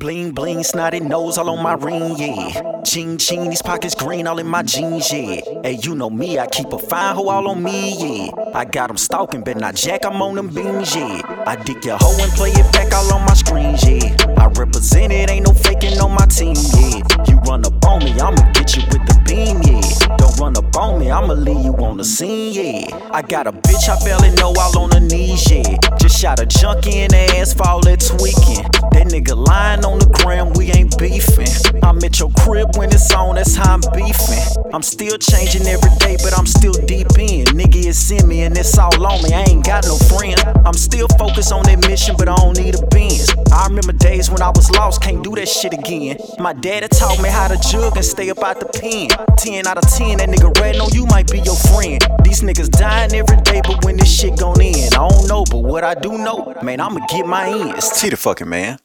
[0.00, 2.80] Bling bling, snotty nose all on my ring, yeah.
[2.84, 5.42] Ching ching, these pockets green all in my jeans, yeah.
[5.62, 8.30] Hey, you know me, I keep a fine hoe all on me, yeah.
[8.54, 11.20] I got them stalking, but not jack, I'm on them beans, yeah.
[11.46, 14.39] I dick your hoe and play it back all on my screens, yeah.
[14.56, 17.00] Represent it, ain't no faking on my team, yeah.
[17.28, 20.16] You run up on me, I'ma get you with the beam, yeah.
[20.16, 23.10] Don't run up on me, I'ma leave you on the scene, yeah.
[23.12, 25.76] I got a bitch I barely know all on her knees, yeah.
[25.98, 28.64] Just shot a junkie in the ass for all that tweaking.
[28.92, 31.48] That nigga lying on the gram, we ain't beefing.
[31.82, 34.44] I'm at your crib when it's on, that's how I'm beefing.
[34.74, 37.46] I'm still changing every day, but I'm still deep in.
[37.56, 40.38] Nigga, it's in me and it's all on me, I ain't got no friend.
[40.66, 43.32] I'm still focused on that mission, but I don't need a Benz.
[43.52, 46.16] I remember days when I was lost, can't do that shit again.
[46.38, 49.08] My daddy taught me how to jug and stay up out the pen.
[49.36, 52.00] 10 out of 10, that nigga red, no, you might be your friend.
[52.24, 55.58] These niggas dying every day, but when this shit gon' end, I don't know, but
[55.58, 58.00] what I do know, man, I'ma get my ends.
[58.00, 58.78] T the fucking man.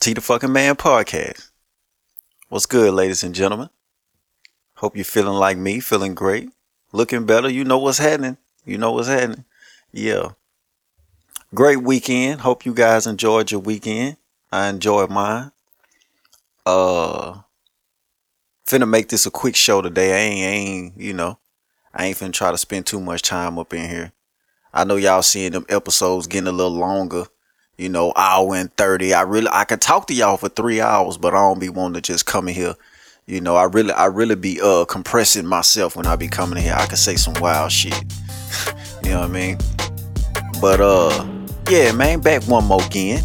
[0.00, 1.50] T the fucking man podcast.
[2.48, 3.70] What's good, ladies and gentlemen?
[4.76, 6.48] Hope you're feeling like me, feeling great,
[6.92, 7.50] looking better.
[7.50, 8.38] You know what's happening.
[8.64, 9.44] You know what's happening.
[9.92, 10.30] Yeah.
[11.54, 12.40] Great weekend.
[12.40, 14.16] Hope you guys enjoyed your weekend.
[14.52, 15.52] I enjoy mine.
[16.66, 17.40] Uh
[18.70, 20.12] finna make this a quick show today.
[20.12, 21.38] I ain't, I ain't, you know,
[21.92, 24.12] I ain't finna try to spend too much time up in here.
[24.72, 27.24] I know y'all seeing them episodes getting a little longer,
[27.76, 29.12] you know, hour and 30.
[29.12, 31.94] I really, I can talk to y'all for three hours, but I don't be wanting
[31.94, 32.74] to just come in here.
[33.26, 36.64] You know, I really, I really be, uh, compressing myself when I be coming in
[36.64, 36.74] here.
[36.76, 37.94] I can say some wild shit.
[39.02, 39.58] you know what I mean?
[40.60, 41.26] But, uh,
[41.68, 43.24] yeah, man, back one more again.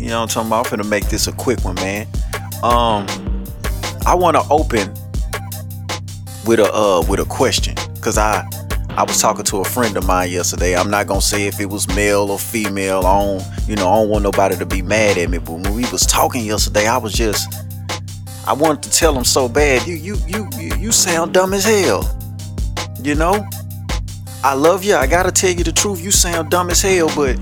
[0.00, 0.72] You know what I'm talking about?
[0.72, 2.06] I'm finna make this a quick one, man.
[2.62, 3.06] Um,
[4.06, 4.94] I want to open
[6.46, 8.48] with a uh with a question because I
[8.90, 10.76] I was talking to a friend of mine yesterday.
[10.76, 13.00] I'm not gonna say if it was male or female.
[13.00, 15.38] I don't you know I don't want nobody to be mad at me.
[15.38, 17.52] But when we was talking yesterday, I was just
[18.46, 19.86] I wanted to tell him so bad.
[19.86, 22.08] You you you you, you sound dumb as hell.
[23.02, 23.44] You know.
[24.44, 24.94] I love you.
[24.94, 26.00] I gotta tell you the truth.
[26.00, 27.36] You sound dumb as hell, but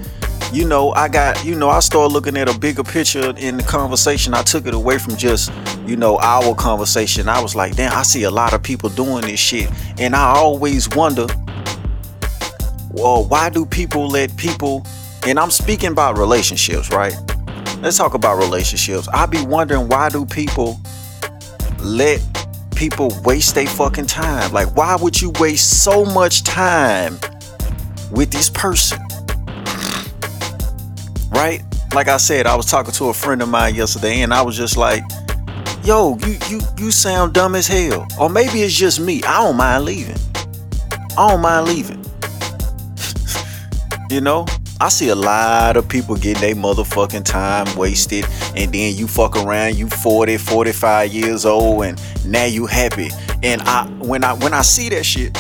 [0.53, 3.63] you know, I got, you know, I started looking at a bigger picture in the
[3.63, 4.35] conversation.
[4.35, 5.53] I took it away from just,
[5.87, 7.29] you know, our conversation.
[7.29, 9.71] I was like, damn, I see a lot of people doing this shit.
[9.99, 11.27] And I always wonder,
[12.91, 14.87] well, why do people let people,
[15.27, 17.15] and I'm speaking about relationships, right?
[17.81, 19.09] Let's talk about relationships.
[19.13, 20.81] I be wondering why do people
[21.81, 22.21] let
[22.75, 24.53] people waste their fucking time?
[24.53, 27.19] Like, why would you waste so much time
[28.13, 29.06] with this person?
[31.37, 31.63] Right?
[31.95, 34.57] Like I said, I was talking to a friend of mine yesterday, and I was
[34.57, 35.05] just like,
[35.85, 39.23] "Yo, you you you sound dumb as hell." Or maybe it's just me.
[39.23, 40.17] I don't mind leaving.
[41.17, 42.05] I don't mind leaving.
[44.11, 44.47] you know,
[44.81, 48.27] I see a lot of people getting their motherfucking time wasted,
[48.57, 53.11] and then you fuck around, you 40, 45 years old, and now you happy.
[53.43, 55.37] And I when I when I see that shit,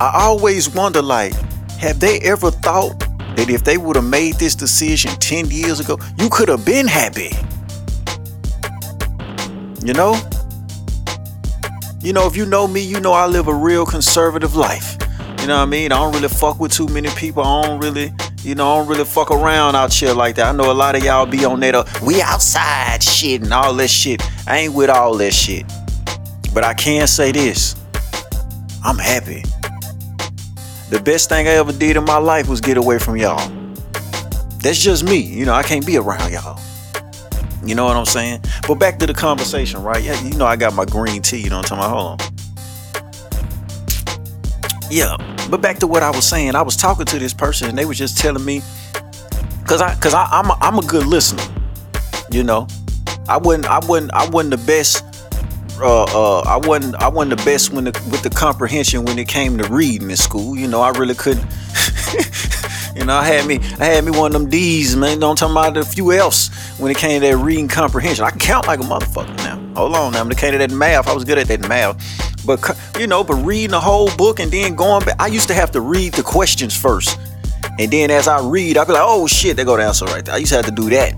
[0.00, 1.32] I always wonder like,
[1.78, 3.07] have they ever thought
[3.38, 6.88] that if they would have made this decision 10 years ago, you could have been
[6.88, 7.30] happy.
[9.86, 10.20] You know?
[12.00, 14.96] You know, if you know me, you know I live a real conservative life.
[15.40, 15.92] You know what I mean?
[15.92, 17.44] I don't really fuck with too many people.
[17.44, 18.12] I don't really,
[18.42, 20.46] you know, I don't really fuck around out here like that.
[20.46, 23.72] I know a lot of y'all be on that, uh, we outside shit and all
[23.74, 24.20] that shit.
[24.48, 25.64] I ain't with all that shit.
[26.52, 27.76] But I can say this
[28.84, 29.44] I'm happy.
[30.90, 33.50] The best thing I ever did in my life was get away from y'all.
[34.60, 35.18] That's just me.
[35.18, 36.58] You know, I can't be around y'all.
[37.64, 38.42] You know what I'm saying?
[38.66, 40.02] But back to the conversation, right?
[40.02, 42.20] Yeah, you know I got my green tea, you know what I'm talking about?
[42.20, 42.28] Hold on.
[44.90, 45.16] Yeah.
[45.50, 47.84] But back to what I was saying, I was talking to this person and they
[47.84, 48.62] was just telling me
[49.66, 51.44] cause I cause I, I'm a, I'm a good listener.
[52.30, 52.66] You know?
[53.28, 55.04] I wasn't I wasn't I wasn't the best
[55.80, 59.28] uh, uh, I wasn't I wasn't the best when the, with the comprehension when it
[59.28, 60.56] came to reading in school.
[60.56, 61.44] You know, I really couldn't.
[62.96, 65.20] you know, I had me I had me one of them D's, man.
[65.20, 68.24] Don't talk about a few F's when it came to that reading comprehension.
[68.24, 69.56] I count like a motherfucker now.
[69.74, 70.22] Hold on, now.
[70.22, 71.96] When it came to that math, I was good at that math.
[72.44, 75.54] But you know, but reading the whole book and then going back, I used to
[75.54, 77.18] have to read the questions first.
[77.78, 80.24] And then as I read, I'd be like, oh shit, they go the answer right
[80.24, 80.34] there.
[80.34, 81.14] I used to have to do that.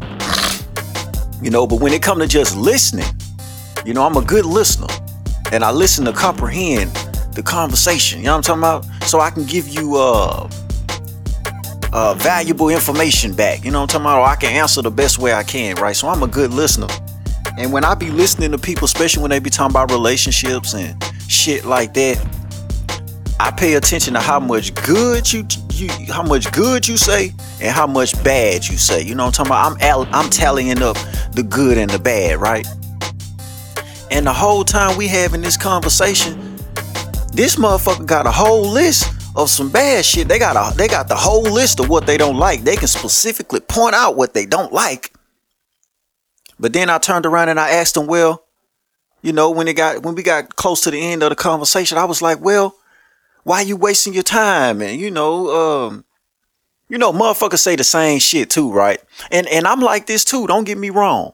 [1.42, 3.06] You know, but when it come to just listening,
[3.84, 4.88] you know, I'm a good listener
[5.52, 6.90] and I listen to comprehend
[7.32, 8.18] the conversation.
[8.20, 9.06] You know what I'm talking about?
[9.08, 10.48] So I can give you uh,
[11.92, 13.64] uh, valuable information back.
[13.64, 14.18] You know what I'm talking about?
[14.20, 15.96] Or I can answer the best way I can, right?
[15.96, 16.88] So I'm a good listener.
[17.58, 21.02] And when I be listening to people, especially when they be talking about relationships and
[21.28, 22.18] shit like that,
[23.38, 27.74] I pay attention to how much good you you how much good you say and
[27.74, 29.02] how much bad you say.
[29.02, 30.08] You know what I'm talking about?
[30.12, 30.96] I'm I'm tallying up
[31.32, 32.66] the good and the bad, right?
[34.10, 36.56] And the whole time we having this conversation,
[37.32, 40.28] this motherfucker got a whole list of some bad shit.
[40.28, 42.62] They got a they got the whole list of what they don't like.
[42.62, 45.12] They can specifically point out what they don't like.
[46.58, 48.44] But then I turned around and I asked him, well,
[49.22, 51.96] you know, when it got when we got close to the end of the conversation,
[51.96, 52.74] I was like, well,
[53.44, 54.82] why you wasting your time?
[54.82, 56.04] And you know, um,
[56.88, 59.00] you know, motherfuckers say the same shit too, right?
[59.30, 60.46] And and I'm like this too.
[60.46, 61.32] Don't get me wrong.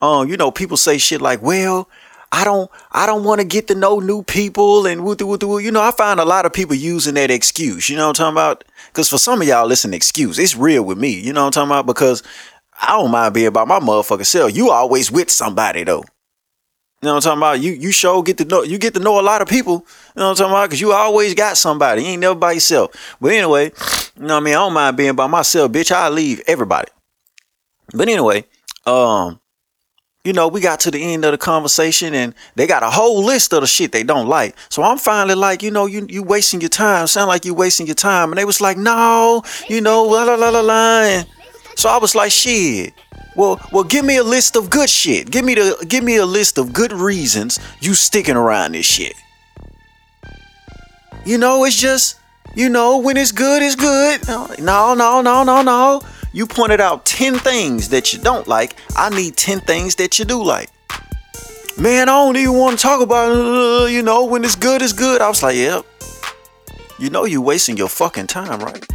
[0.00, 1.88] Um, you know, people say shit like, well,
[2.34, 5.58] I don't I don't want to get to know new people and woo woo woo.
[5.60, 7.88] You know, I find a lot of people using that excuse.
[7.88, 8.64] You know what I'm talking about?
[8.88, 10.36] Because for some of y'all, listen, excuse.
[10.40, 11.10] It's real with me.
[11.10, 11.86] You know what I'm talking about?
[11.86, 12.24] Because
[12.82, 14.52] I don't mind being by my motherfucking self.
[14.52, 16.02] You always with somebody though.
[17.02, 17.60] You know what I'm talking about?
[17.60, 19.86] You you sure get to know you get to know a lot of people.
[20.16, 20.70] You know what I'm talking about?
[20.70, 22.02] Cause you always got somebody.
[22.02, 23.16] You ain't never by yourself.
[23.20, 23.66] But anyway,
[24.16, 24.54] you know what I mean?
[24.54, 25.92] I don't mind being by myself, bitch.
[25.92, 26.90] I leave everybody.
[27.92, 28.44] But anyway,
[28.86, 29.38] um,
[30.24, 33.22] you know, we got to the end of the conversation and they got a whole
[33.22, 34.56] list of the shit they don't like.
[34.70, 37.06] So I'm finally like, you know, you you wasting your time.
[37.06, 38.30] Sound like you wasting your time.
[38.32, 41.02] And they was like, no, you know, la la la la la.
[41.02, 41.26] And
[41.76, 42.94] so I was like, shit.
[43.36, 45.30] Well, well, give me a list of good shit.
[45.30, 49.14] Give me the give me a list of good reasons you sticking around this shit.
[51.26, 52.20] You know, it's just,
[52.54, 54.26] you know, when it's good, it's good.
[54.60, 56.02] No, no, no, no, no.
[56.32, 58.76] You pointed out 10 things that you don't like.
[58.96, 60.70] I need 10 things that you do like.
[61.78, 64.92] Man, I don't even want to talk about, uh, you know, when it's good, it's
[64.92, 65.20] good.
[65.20, 65.84] I was like, yep.
[66.98, 68.86] You know, you're wasting your fucking time, right?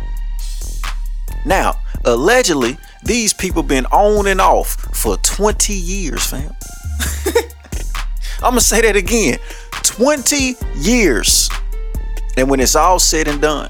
[1.45, 1.75] Now,
[2.05, 6.53] allegedly, these people been on and off for 20 years, fam.
[8.41, 9.39] I'm gonna say that again
[9.83, 11.49] 20 years.
[12.37, 13.69] And when it's all said and done,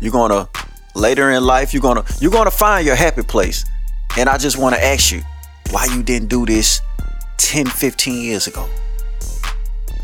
[0.00, 0.48] you're gonna
[0.94, 3.64] later in life, you're gonna you're gonna find your happy place.
[4.16, 5.22] And I just wanna ask you
[5.70, 6.80] why you didn't do this
[7.38, 8.68] 10, 15 years ago.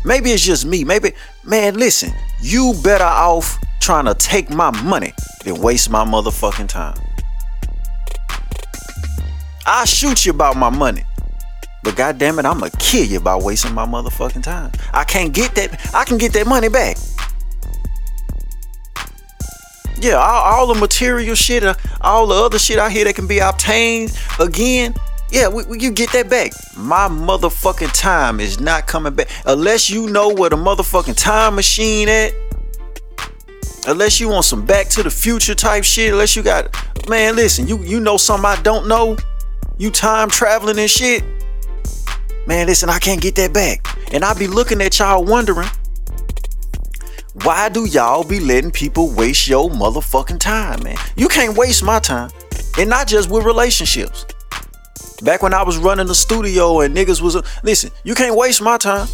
[0.05, 0.83] Maybe it's just me.
[0.83, 1.11] Maybe,
[1.43, 6.97] man, listen, you better off trying to take my money than waste my motherfucking time.
[9.65, 11.03] I shoot you about my money.
[11.87, 14.73] But goddamn it, I'ma kill you by wasting my motherfucking time.
[14.93, 15.95] I can't get that.
[15.95, 16.97] I can get that money back.
[19.97, 23.25] Yeah, all, all the material shit, uh, all the other shit out here that can
[23.25, 24.95] be obtained again.
[25.31, 26.51] Yeah, we, we, you get that back.
[26.75, 32.09] My motherfucking time is not coming back unless you know where the motherfucking time machine
[32.09, 32.33] at
[33.87, 36.67] unless you want some back to the future type shit, unless you got
[37.07, 39.15] man, listen, you you know something I don't know,
[39.77, 41.23] you time traveling and shit.
[42.47, 43.85] Man, listen, I can't get that back.
[44.13, 45.67] And I be looking at y'all wondering,
[47.43, 50.97] why do y'all be letting people waste your motherfucking time, man?
[51.17, 52.31] You can't waste my time.
[52.79, 54.25] And not just with relationships.
[55.21, 58.77] Back when I was running the studio and niggas was, listen, you can't waste my
[58.77, 59.07] time.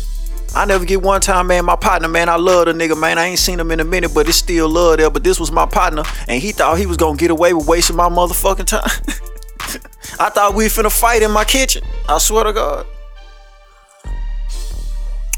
[0.53, 1.65] I never get one time, man.
[1.65, 3.17] My partner, man, I love the nigga, man.
[3.17, 5.09] I ain't seen him in a minute, but it's still love there.
[5.09, 7.95] But this was my partner, and he thought he was gonna get away with wasting
[7.95, 8.83] my motherfucking time.
[10.19, 11.83] I thought we finna fight in my kitchen.
[12.07, 12.85] I swear to God.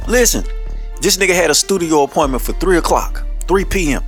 [0.07, 0.43] Listen,
[1.01, 4.03] this nigga had a studio appointment for 3 o'clock, 3 p.m.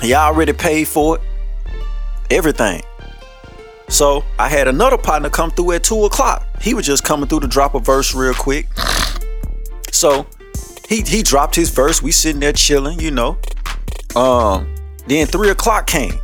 [0.00, 1.22] He already paid for it.
[2.30, 2.82] Everything.
[3.88, 6.46] So I had another partner come through at 2 o'clock.
[6.60, 8.68] He was just coming through to drop a verse real quick.
[9.92, 10.26] So
[10.88, 12.02] he he dropped his verse.
[12.02, 13.38] We sitting there chilling, you know.
[14.16, 14.74] Um,
[15.06, 16.14] then three o'clock came.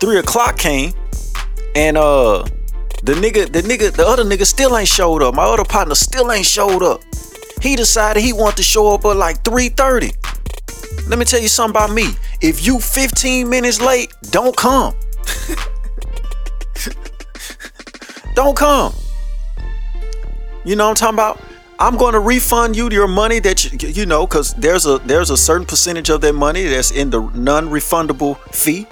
[0.00, 0.92] Three o'clock came,
[1.74, 2.44] and uh,
[3.02, 5.34] the nigga, the nigga, the other nigga still ain't showed up.
[5.34, 7.02] My other partner still ain't showed up.
[7.60, 10.12] He decided he wanted to show up at like 3:30.
[11.08, 12.08] Let me tell you something about me.
[12.40, 14.94] If you 15 minutes late, don't come.
[18.34, 18.94] don't come.
[20.64, 21.40] You know what I'm talking about?
[21.78, 25.30] I'm going to refund you your money that you, you know because there's a there's
[25.30, 28.86] a certain percentage of that money that's in the non-refundable fee.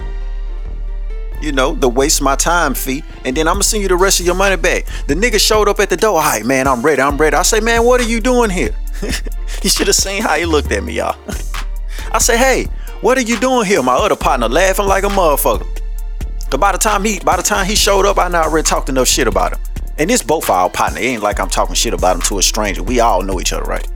[1.44, 4.18] You know the waste my time fee, and then I'm gonna send you the rest
[4.18, 4.86] of your money back.
[5.08, 6.16] The nigga showed up at the door.
[6.16, 7.02] All right, man, I'm ready.
[7.02, 7.36] I'm ready.
[7.36, 8.74] I say, man, what are you doing here?
[9.62, 11.18] you should have seen how he looked at me, y'all.
[12.12, 12.64] I say, hey,
[13.02, 13.82] what are you doing here?
[13.82, 15.68] My other partner laughing like a motherfucker.
[16.48, 18.88] Cause by the time he by the time he showed up, I now already talked
[18.88, 19.60] enough shit about him.
[19.98, 21.00] And this both our partner.
[21.00, 22.82] It ain't like I'm talking shit about him to a stranger.
[22.82, 23.86] We all know each other, right?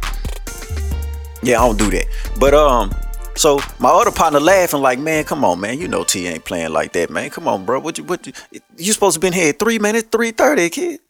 [1.43, 2.05] Yeah, I don't do that.
[2.38, 2.93] But um,
[3.38, 5.78] so my other partner laughing like, man, come on, man.
[5.78, 7.30] You know T ain't playing like that, man.
[7.30, 7.78] Come on, bro.
[7.78, 8.33] What you what you,
[8.76, 11.00] you supposed to been here at three minutes, three thirty, kid?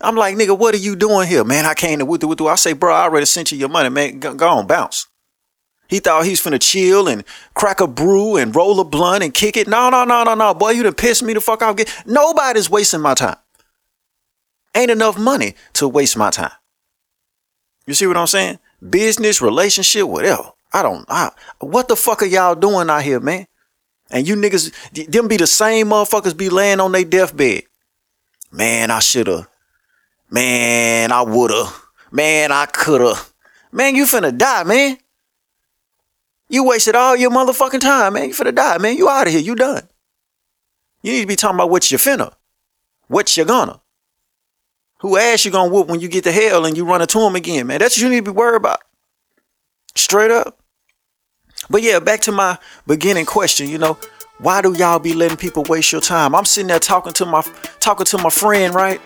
[0.00, 1.66] I'm like, nigga, what are you doing here, man?
[1.66, 2.94] I came to what do I say, bro?
[2.94, 4.18] I already sent you your money, man.
[4.18, 5.06] Go, on, bounce.
[5.88, 7.24] He thought he's finna chill and
[7.54, 9.68] crack a brew and roll a blunt and kick it.
[9.68, 10.54] No, no, no, no, no.
[10.54, 11.76] Boy, you done pissed me the fuck off.
[12.06, 13.36] Nobody's wasting my time.
[14.74, 16.52] Ain't enough money to waste my time.
[17.86, 18.58] You see what I'm saying?
[18.88, 20.50] Business, relationship, whatever.
[20.74, 21.06] I don't.
[21.08, 23.46] I, what the fuck are y'all doing out here, man?
[24.10, 27.62] And you niggas, them be the same motherfuckers be laying on their deathbed.
[28.50, 29.48] Man, I shoulda.
[30.28, 31.70] Man, I woulda.
[32.10, 33.14] Man, I coulda.
[33.70, 34.98] Man, you finna die, man.
[36.48, 38.28] You wasted all your motherfucking time, man.
[38.28, 38.96] You finna die, man.
[38.96, 39.42] You out of here.
[39.42, 39.88] You done.
[41.02, 42.34] You need to be talking about what you finna.
[43.06, 43.80] What you gonna.
[45.00, 47.36] Who ass you gonna whoop when you get to hell and you run into him
[47.36, 47.78] again, man?
[47.78, 48.80] That's what you need to be worried about.
[49.94, 50.63] Straight up.
[51.70, 53.98] But yeah, back to my beginning question, you know,
[54.38, 56.34] why do y'all be letting people waste your time?
[56.34, 57.42] I'm sitting there talking to my
[57.80, 59.00] talking to my friend, right?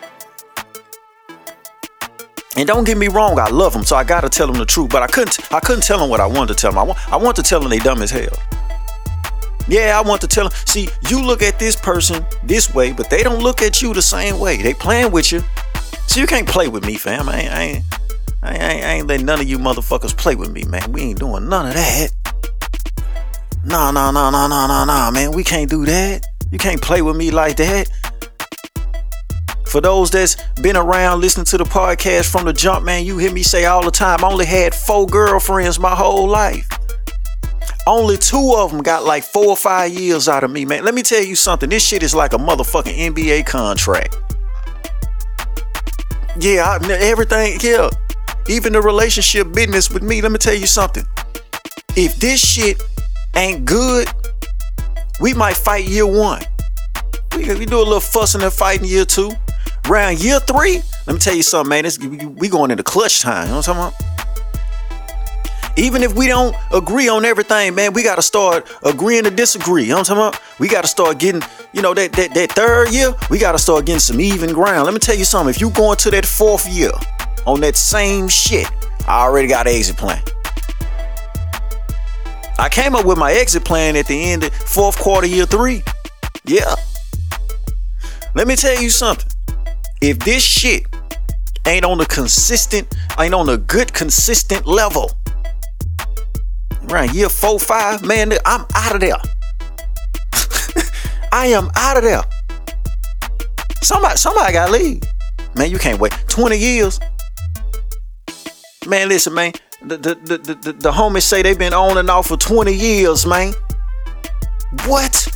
[2.56, 4.90] And don't get me wrong, I love him, so I gotta tell him the truth.
[4.90, 6.78] But I couldn't I couldn't tell him what I wanted to tell him.
[6.78, 8.36] I want I want to tell him they dumb as hell.
[9.68, 10.58] Yeah, I want to tell them.
[10.64, 14.02] See, you look at this person this way, but they don't look at you the
[14.02, 14.56] same way.
[14.56, 15.42] They playing with you.
[16.06, 17.28] So you can't play with me, fam.
[17.28, 17.84] I ain't, I ain't,
[18.42, 20.90] I ain't, I ain't letting none of you motherfuckers play with me, man.
[20.90, 22.12] We ain't doing none of that.
[23.68, 25.32] Nah, nah, nah, nah, nah, nah, nah, man.
[25.32, 26.26] We can't do that.
[26.50, 27.90] You can't play with me like that.
[29.66, 33.30] For those that's been around listening to the podcast from the jump, man, you hear
[33.30, 36.66] me say all the time, I only had four girlfriends my whole life.
[37.87, 40.82] Only two of them got like four or five years out of me, man.
[40.82, 41.68] Let me tell you something.
[41.68, 44.16] This shit is like a motherfucking NBA contract.
[46.40, 47.90] Yeah, I, everything, yeah.
[48.48, 51.04] Even the relationship business with me, let me tell you something.
[51.96, 52.82] If this shit
[53.37, 54.08] ain't good,
[55.20, 56.42] we might fight year one.
[57.37, 59.32] We, we do a little fussing and fighting year two.
[59.88, 62.35] Round year three, let me tell you something, man.
[62.37, 63.44] We going into clutch time.
[63.44, 64.18] You know what I'm talking about?
[65.78, 69.85] Even if we don't agree on everything, man, we gotta start agreeing to disagree.
[69.85, 70.58] You know what I'm talking about?
[70.58, 71.40] We gotta start getting,
[71.73, 74.85] you know, that that, that third year, we gotta start getting some even ground.
[74.85, 75.54] Let me tell you something.
[75.54, 76.90] If you going to that fourth year
[77.47, 78.68] on that same shit,
[79.06, 80.20] I already got an exit plan.
[82.58, 85.82] I came up with my exit plan at the end of fourth quarter year three.
[86.44, 86.74] Yeah.
[88.34, 89.30] Let me tell you something
[90.00, 90.84] if this shit
[91.66, 95.12] ain't on a consistent, ain't on a good consistent level,
[96.90, 99.16] around year four, five, man, I'm out of there.
[101.32, 102.22] I am out of there.
[103.82, 105.02] Somebody, somebody gotta leave.
[105.54, 107.00] Man, you can't wait 20 years.
[108.86, 109.52] Man, listen, man.
[109.82, 113.25] The the, the, the, the, homies say they've been on and off for 20 years,
[113.26, 113.52] man.
[114.87, 115.28] What?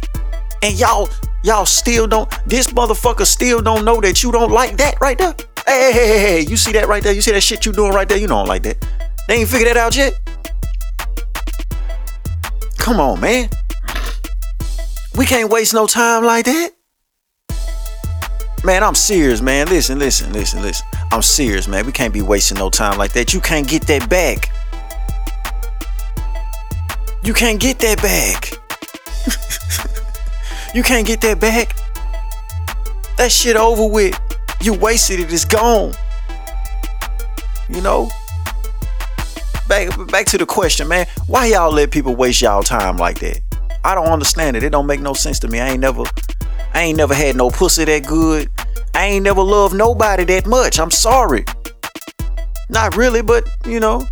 [0.62, 1.08] And y'all
[1.44, 5.34] Y'all still don't, this motherfucker still don't know that you don't like that right there.
[5.66, 7.12] Hey, hey, hey, hey, you see that right there?
[7.12, 8.18] You see that shit you doing right there?
[8.18, 8.76] You don't like that.
[9.26, 10.14] They ain't figured that out yet.
[12.78, 13.48] Come on, man.
[15.16, 16.70] We can't waste no time like that.
[18.64, 19.66] Man, I'm serious, man.
[19.66, 20.86] Listen, listen, listen, listen.
[21.10, 21.84] I'm serious, man.
[21.84, 23.34] We can't be wasting no time like that.
[23.34, 24.50] You can't get that back.
[27.24, 28.58] You can't get that back.
[30.74, 31.76] You can't get that back.
[33.18, 34.18] That shit over with.
[34.62, 35.92] You wasted it, it's gone.
[37.68, 38.08] You know?
[39.68, 41.06] Back back to the question, man.
[41.26, 43.40] Why y'all let people waste y'all time like that?
[43.84, 44.62] I don't understand it.
[44.62, 45.60] It don't make no sense to me.
[45.60, 46.04] I ain't never
[46.74, 48.50] I ain't never had no pussy that good.
[48.94, 50.78] I ain't never loved nobody that much.
[50.78, 51.44] I'm sorry.
[52.68, 54.06] Not really, but you know.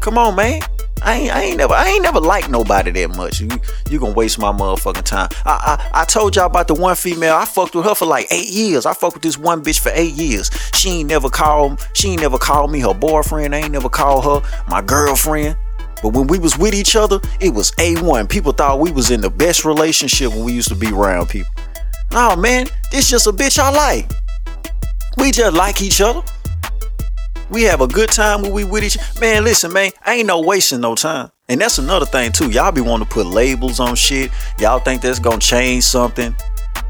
[0.00, 0.60] Come on, man.
[1.04, 3.40] I ain't, I ain't never I ain't never liked nobody that much.
[3.40, 3.48] You
[3.90, 5.28] you gonna waste my motherfucking time.
[5.44, 7.34] I, I I told y'all about the one female.
[7.34, 8.86] I fucked with her for like eight years.
[8.86, 10.50] I fucked with this one bitch for eight years.
[10.74, 13.54] She ain't never called she ain't never called me her boyfriend.
[13.54, 15.56] I ain't never called her my girlfriend.
[16.02, 18.28] But when we was with each other, it was A1.
[18.28, 21.50] People thought we was in the best relationship when we used to be around people.
[22.10, 24.10] Oh man, this just a bitch I like.
[25.16, 26.22] We just like each other.
[27.50, 29.44] We have a good time when we with each man.
[29.44, 31.30] Listen, man, I ain't no wasting no time.
[31.48, 32.50] And that's another thing too.
[32.50, 34.30] Y'all be wanting to put labels on shit.
[34.58, 36.34] Y'all think that's gonna change something.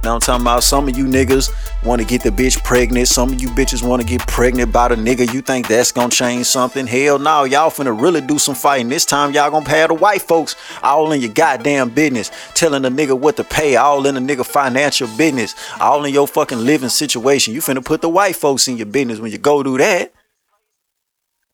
[0.02, 1.52] Now I'm talking about some of you niggas
[1.84, 3.06] want to get the bitch pregnant.
[3.06, 5.32] Some of you bitches want to get pregnant by the nigga.
[5.32, 6.88] You think that's gonna change something?
[6.88, 8.88] Hell no, y'all finna really do some fighting.
[8.88, 12.32] This time y'all gonna pay the white folks all in your goddamn business.
[12.54, 16.26] Telling the nigga what to pay, all in the nigga financial business, all in your
[16.26, 17.54] fucking living situation.
[17.54, 20.12] You finna put the white folks in your business when you go do that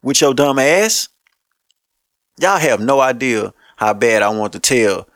[0.03, 1.11] with your dumb ass.
[2.41, 5.07] Y'all have no idea how bad I want to tell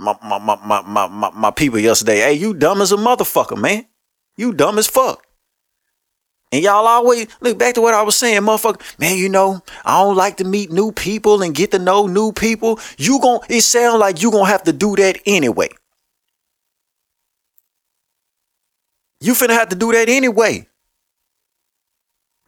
[0.00, 2.20] my my, my, my, my, my, people yesterday.
[2.20, 3.86] Hey, you dumb as a motherfucker, man.
[4.36, 5.22] You dumb as fuck.
[6.52, 8.80] And y'all always look back to what I was saying, motherfucker.
[8.98, 12.32] Man, you know, I don't like to meet new people and get to know new
[12.32, 12.80] people.
[12.98, 15.68] You gon' it sound like you gonna have to do that anyway.
[19.20, 20.66] You finna have to do that anyway.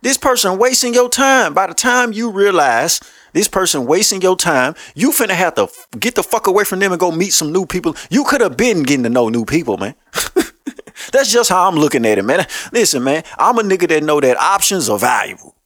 [0.00, 1.54] This person wasting your time.
[1.54, 3.00] By the time you realize
[3.32, 6.92] this person wasting your time, you finna have to get the fuck away from them
[6.92, 7.96] and go meet some new people.
[8.10, 9.94] You could have been getting to know new people, man.
[11.12, 12.46] That's just how I'm looking at it, man.
[12.72, 15.56] Listen, man, I'm a nigga that know that options are valuable.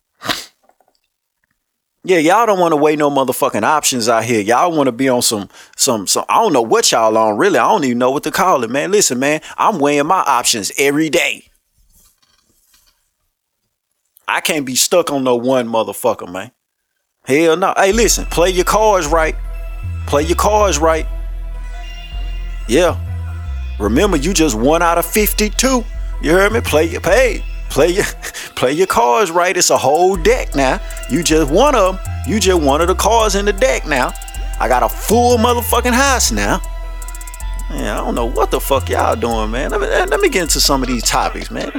[2.05, 4.41] Yeah, y'all don't want to weigh no motherfucking options out here.
[4.41, 6.25] Y'all want to be on some, some, some.
[6.29, 7.37] I don't know what y'all on.
[7.37, 8.93] Really, I don't even know what to call it, man.
[8.93, 11.49] Listen, man, I'm weighing my options every day.
[14.29, 16.53] I can't be stuck on no one motherfucker, man.
[17.27, 17.75] Hell no.
[17.77, 19.35] Hey, listen, play your cards right.
[20.07, 21.07] Play your cards right.
[22.69, 23.01] Yeah.
[23.79, 25.85] Remember, you just one out of 52.
[26.23, 26.61] You heard me?
[26.61, 27.45] Play your pay.
[27.69, 28.05] Play your
[28.55, 29.57] play your cards right.
[29.57, 30.81] It's a whole deck now.
[31.11, 32.15] You just one of them.
[32.27, 34.13] You just one of the cards in the deck now.
[34.59, 36.61] I got a full motherfucking house now.
[37.69, 39.73] Man, I don't know what the fuck y'all doing, man.
[39.73, 41.73] Let me, let me get into some of these topics, man.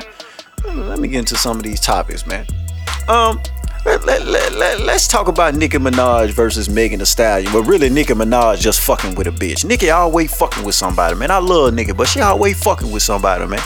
[0.66, 2.46] Let me get into some of these topics, man.
[3.08, 3.42] Um,
[3.88, 7.52] let, let, let, let, let's talk about Nicki Minaj versus Megan Thee Stallion.
[7.54, 9.64] But really, Nicki Minaj just fucking with a bitch.
[9.64, 11.32] Nicki always fucking with somebody, man.
[11.32, 13.62] I love Nicki, but she always fucking with somebody, man.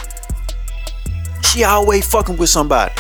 [1.42, 2.94] She always fucking with somebody.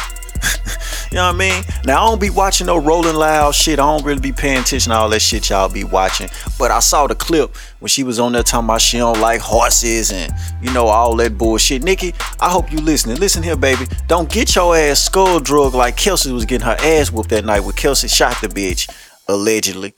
[1.11, 1.63] You know what I mean?
[1.85, 3.79] Now I don't be watching no Rolling Loud shit.
[3.79, 6.29] I don't really be paying attention to all that shit y'all be watching.
[6.57, 9.41] But I saw the clip when she was on there talking about she don't like
[9.41, 10.31] horses and
[10.61, 11.83] you know all that bullshit.
[11.83, 13.17] Nicki, I hope you listening.
[13.17, 13.85] Listen here, baby.
[14.07, 17.61] Don't get your ass skull drug like Kelsey was getting her ass whooped that night
[17.61, 18.89] when Kelsey shot the bitch
[19.27, 19.93] allegedly.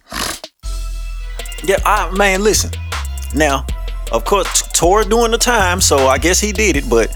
[1.63, 2.71] Yeah, I man, listen.
[3.33, 3.65] Now,
[4.11, 7.15] of course, Tor doing the time, so I guess he did it, but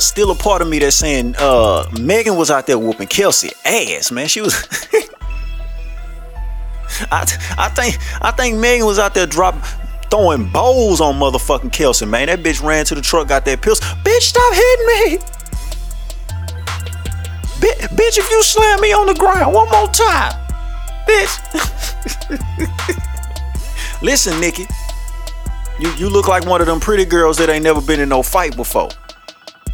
[0.00, 4.10] still a part of me that's saying uh, Megan was out there whooping Kelsey ass,
[4.10, 4.28] man.
[4.28, 4.54] She was.
[7.10, 7.22] I,
[7.58, 9.54] I think I think Megan was out there drop
[10.10, 12.26] throwing bowls on motherfucking Kelsey, man.
[12.26, 13.80] That bitch ran to the truck, got that pills.
[13.80, 15.18] Bitch, stop hitting me.
[17.60, 20.32] B- bitch, if you slam me on the ground one more time,
[21.06, 21.34] bitch.
[24.02, 24.66] Listen, Nicki,
[25.80, 28.22] You you look like one of them pretty girls that ain't never been in no
[28.22, 28.90] fight before.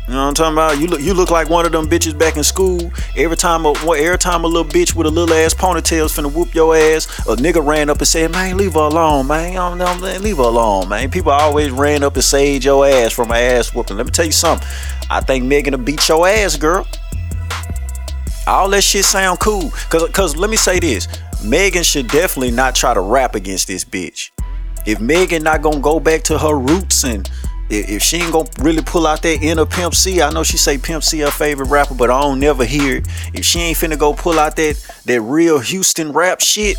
[0.06, 0.78] You know what I'm talking about?
[0.78, 2.92] You look, you look like one of them bitches back in school.
[3.16, 6.54] Every time a every time a little bitch with a little ass ponytail's finna whoop
[6.54, 9.52] your ass, a nigga ran up and said, "Man, leave her alone, man.
[9.52, 13.12] i don't know leave her alone, man." People always ran up and saved your ass
[13.12, 13.96] from my ass whooping.
[13.96, 14.68] Let me tell you something.
[15.08, 16.86] I think Megan will beat your ass, girl.
[18.46, 19.70] All that shit sound cool.
[19.88, 21.08] Cause, cause let me say this.
[21.42, 24.32] Megan should definitely not try to rap against this bitch.
[24.84, 27.30] If Megan not gonna go back to her roots and
[27.70, 30.78] if she ain't gonna really pull out that inner Pimp C, I know she say
[30.78, 33.08] Pimp C her favorite rapper, but I don't never hear it.
[33.32, 36.76] If she ain't finna go pull out that that real Houston rap shit,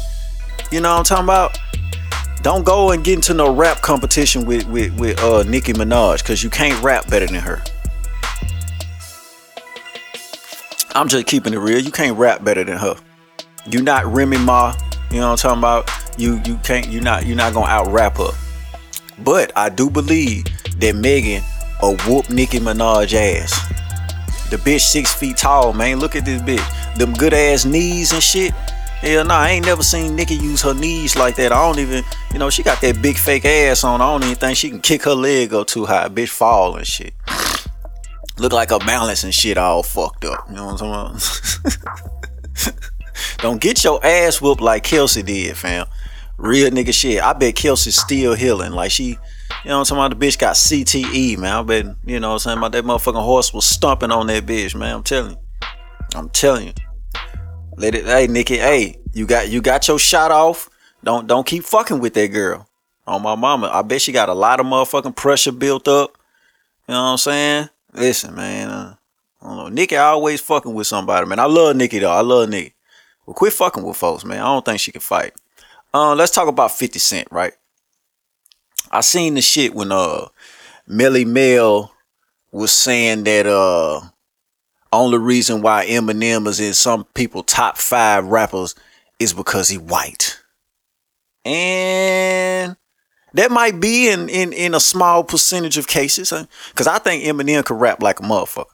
[0.71, 1.57] you know what I'm talking about?
[2.41, 6.43] Don't go and get into no rap competition with with with uh Nicki Minaj, cause
[6.43, 7.61] you can't rap better than her.
[10.93, 11.79] I'm just keeping it real.
[11.79, 12.95] You can't rap better than her.
[13.69, 14.75] You not Remy Ma.
[15.11, 16.19] You know what I'm talking about?
[16.19, 16.87] You you can't.
[16.87, 17.25] You not.
[17.25, 18.31] You're not gonna out rap her.
[19.19, 20.45] But I do believe
[20.79, 21.43] that Megan
[21.81, 23.51] a whoop Nicki Minaj ass.
[24.49, 25.99] The bitch six feet tall, man.
[25.99, 26.97] Look at this bitch.
[26.97, 28.53] Them good ass knees and shit.
[29.01, 31.51] Hell nah, I ain't never seen Nicki use her knees like that.
[31.51, 34.01] I don't even, you know, she got that big fake ass on.
[34.01, 36.07] I don't even think she can kick her leg up too high.
[36.07, 37.13] Bitch fall and shit.
[38.37, 40.45] Look like her balance and shit all fucked up.
[40.49, 41.89] You know what I'm talking
[42.63, 42.79] about?
[43.37, 45.85] don't get your ass whooped like Kelsey did, fam.
[46.37, 47.21] Real nigga shit.
[47.21, 48.71] I bet Kelsey's still healing.
[48.71, 49.17] Like she
[49.63, 50.19] you know what I'm talking about?
[50.19, 51.55] The bitch got CTE, man.
[51.55, 52.57] I bet, you know what I'm saying?
[52.57, 54.95] About that motherfucking horse was stomping on that bitch, man.
[54.95, 55.37] I'm telling you.
[56.15, 56.73] I'm telling you.
[57.77, 60.69] Let it hey Nicki, hey, you got you got your shot off.
[61.03, 62.69] Don't don't keep fucking with that girl.
[63.05, 63.69] On my mama.
[63.71, 66.17] I bet she got a lot of motherfucking pressure built up.
[66.87, 67.69] You know what I'm saying?
[67.93, 68.69] Listen, man.
[68.69, 68.95] Uh,
[69.41, 69.67] I don't know.
[69.69, 71.39] Nicki always fucking with somebody, man.
[71.39, 72.11] I love Nicki though.
[72.11, 72.73] I love Nicki.
[73.25, 74.39] Well, quit fucking with folks, man.
[74.39, 75.33] I don't think she can fight.
[75.93, 77.53] Uh, let's talk about 50 Cent, right?
[78.91, 80.27] I seen the shit when uh
[80.89, 81.91] Melle Mel
[82.51, 84.01] was saying that uh
[84.91, 88.75] only reason why Eminem is in some people top five rappers
[89.19, 90.39] is because he white.
[91.43, 92.77] And
[93.33, 96.31] that might be in in, in a small percentage of cases.
[96.75, 98.65] Cause I think Eminem could rap like a motherfucker.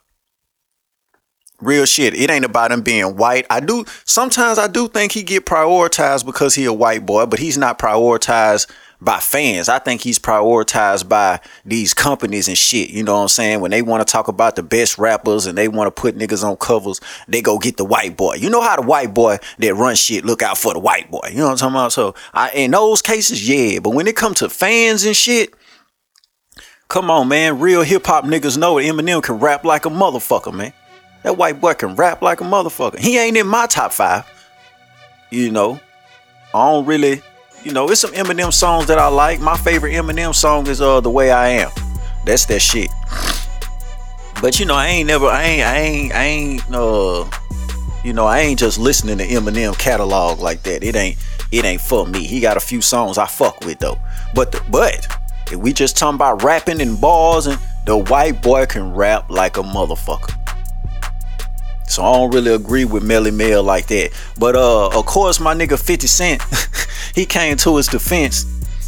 [1.60, 2.16] Real shit.
[2.16, 3.46] It ain't about him being white.
[3.50, 7.40] I do sometimes I do think he get prioritized because he a white boy, but
[7.40, 8.70] he's not prioritized
[9.02, 9.68] by fans.
[9.68, 12.92] I think he's prioritized by these companies and shit.
[12.92, 13.60] You know what I'm saying?
[13.60, 16.44] When they want to talk about the best rappers and they want to put niggas
[16.48, 18.36] on covers, they go get the white boy.
[18.36, 21.28] You know how the white boy that run shit look out for the white boy.
[21.32, 21.94] You know what I'm talking about?
[21.94, 23.80] So I, in those cases, yeah.
[23.80, 25.54] But when it comes to fans and shit,
[26.88, 27.60] come on, man.
[27.60, 30.74] Real hip hop niggas know Eminem can rap like a motherfucker, man.
[31.24, 33.00] That white boy can rap like a motherfucker.
[33.00, 34.26] He ain't in my top five.
[35.32, 35.80] You know,
[36.54, 37.22] I don't really,
[37.64, 39.40] you know, it's some Eminem songs that I like.
[39.40, 41.72] My favorite Eminem song is uh The Way I Am.
[42.26, 42.90] That's that shit.
[44.42, 47.30] But you know, I ain't never, I ain't, I ain't, I ain't, uh,
[48.04, 50.84] you know, I ain't just listening to Eminem catalog like that.
[50.84, 51.18] It ain't,
[51.52, 52.26] it ain't for me.
[52.26, 54.00] He got a few songs I fuck with though.
[54.34, 55.08] But, the, but
[55.52, 59.58] if we just talking about rapping and bars and the white boy can rap like
[59.58, 60.41] a motherfucker.
[61.92, 64.12] So I don't really agree with Melle Mel like that.
[64.40, 66.42] But uh of course my nigga 50 Cent,
[67.16, 68.46] he came to his defense.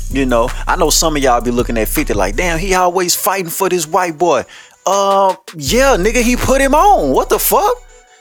[0.09, 3.15] You know, I know some of y'all be looking at 50 like, damn, he always
[3.15, 4.45] fighting for this white boy.
[4.85, 7.13] Uh yeah, nigga, he put him on.
[7.13, 7.75] What the fuck?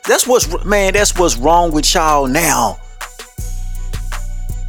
[0.09, 2.79] That's what's man, that's what's wrong with y'all now.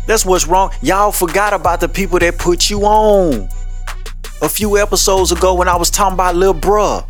[0.06, 0.72] That's what's wrong.
[0.84, 3.50] Y'all forgot about the people that put you on.
[4.42, 7.08] A few episodes ago when I was talking about Lil Bruh.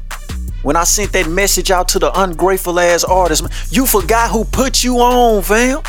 [0.63, 4.84] When I sent that message out to the ungrateful ass artist, you forgot who put
[4.84, 5.82] you on, fam.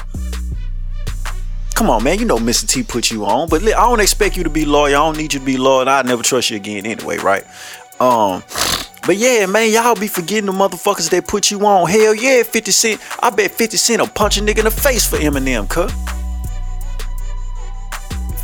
[1.75, 2.19] Come on, man.
[2.19, 2.69] You know Mr.
[2.69, 4.95] T put you on, but I don't expect you to be loyal.
[4.95, 5.89] I don't need you to be loyal.
[5.89, 7.45] I never trust you again anyway, right?
[8.01, 8.43] Um,
[9.07, 11.89] but yeah, man, y'all be forgetting the motherfuckers that put you on.
[11.89, 13.01] Hell yeah, 50 Cent.
[13.23, 15.95] I bet 50 Cent will punch a nigga in the face for Eminem, cut.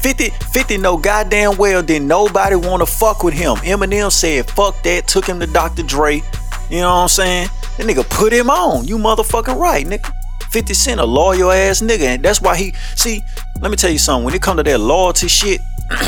[0.01, 3.57] 50, 50 know goddamn well did nobody want to fuck with him.
[3.57, 5.83] Eminem said fuck that, took him to Dr.
[5.83, 6.23] Dre.
[6.71, 7.49] You know what I'm saying?
[7.77, 8.87] That nigga put him on.
[8.87, 10.11] You motherfucking right, nigga.
[10.51, 12.03] 50 Cent a loyal ass nigga.
[12.03, 13.23] And that's why he see,
[13.61, 14.25] let me tell you something.
[14.25, 15.61] When it come to that loyalty shit,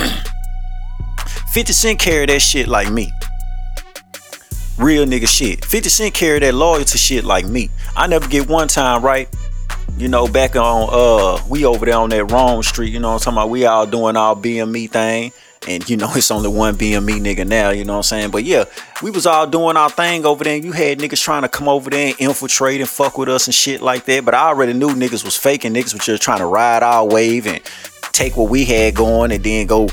[1.53, 3.13] 50 Cent carry that shit like me.
[4.79, 5.65] Real nigga shit.
[5.67, 7.69] 50 Cent carry that loyalty shit like me.
[7.95, 9.29] I never get one time right
[9.99, 13.19] you know, back on uh we over there on that wrong street, you know I'm
[13.19, 13.51] talking about?
[13.51, 15.33] We all doing our BME thing.
[15.69, 18.31] And you know, it's only one BME nigga now, you know what I'm saying?
[18.31, 18.65] But yeah,
[19.03, 20.57] we was all doing our thing over there.
[20.57, 23.55] You had niggas trying to come over there and infiltrate and fuck with us and
[23.55, 24.25] shit like that.
[24.25, 25.75] But I already knew niggas was faking.
[25.75, 27.61] Niggas was just trying to ride our wave and
[28.13, 29.89] take what we had going and then go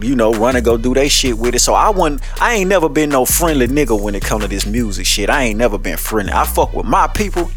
[0.00, 1.60] you know, run and go do they shit with it.
[1.60, 4.66] So I wouldn't, I ain't never been no friendly nigga when it come to this
[4.66, 5.30] music shit.
[5.30, 6.32] I ain't never been friendly.
[6.32, 7.50] I fuck with my people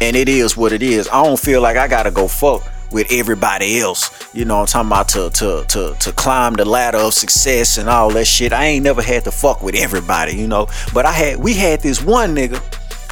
[0.00, 1.08] and it is what it is.
[1.08, 4.10] I don't feel like I gotta go fuck with everybody else.
[4.34, 7.88] You know I'm talking about to to to to climb the ladder of success and
[7.88, 8.52] all that shit.
[8.52, 10.68] I ain't never had to fuck with everybody, you know.
[10.94, 12.62] But I had we had this one nigga,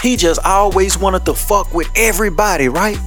[0.01, 2.99] he just always wanted to fuck with everybody, right?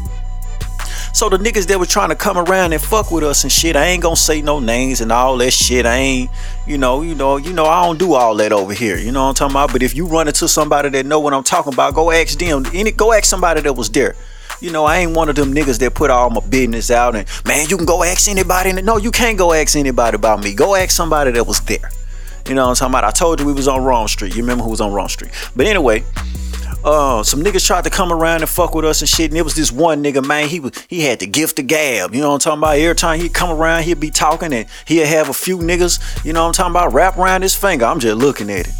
[1.13, 3.75] So the niggas that were trying to come around and fuck with us and shit,
[3.75, 5.85] I ain't gonna say no names and all that shit.
[5.85, 6.31] I ain't,
[6.67, 8.97] you know, you know, you know, I don't do all that over here.
[8.97, 9.71] You know what I'm talking about?
[9.71, 12.65] But if you run into somebody that know what I'm talking about, go ask them.
[12.73, 14.15] Any go ask somebody that was there.
[14.61, 17.27] You know, I ain't one of them niggas that put all my business out and
[17.45, 18.73] man, you can go ask anybody.
[18.81, 20.53] No, you can't go ask anybody about me.
[20.53, 21.89] Go ask somebody that was there.
[22.47, 23.03] You know what I'm talking about?
[23.03, 24.35] I told you we was on Wrong Street.
[24.35, 25.31] You remember who was on Wrong Street.
[25.55, 26.03] But anyway,
[26.83, 29.31] uh, some niggas tried to come around and fuck with us and shit.
[29.31, 30.47] And it was this one nigga, man.
[30.47, 32.13] He was he had the gift of gab.
[32.13, 32.77] You know what I'm talking about?
[32.77, 36.33] Every time he'd come around, he'd be talking and he'd have a few niggas, you
[36.33, 37.85] know what I'm talking about, wrap around his finger.
[37.85, 38.73] I'm just looking at it.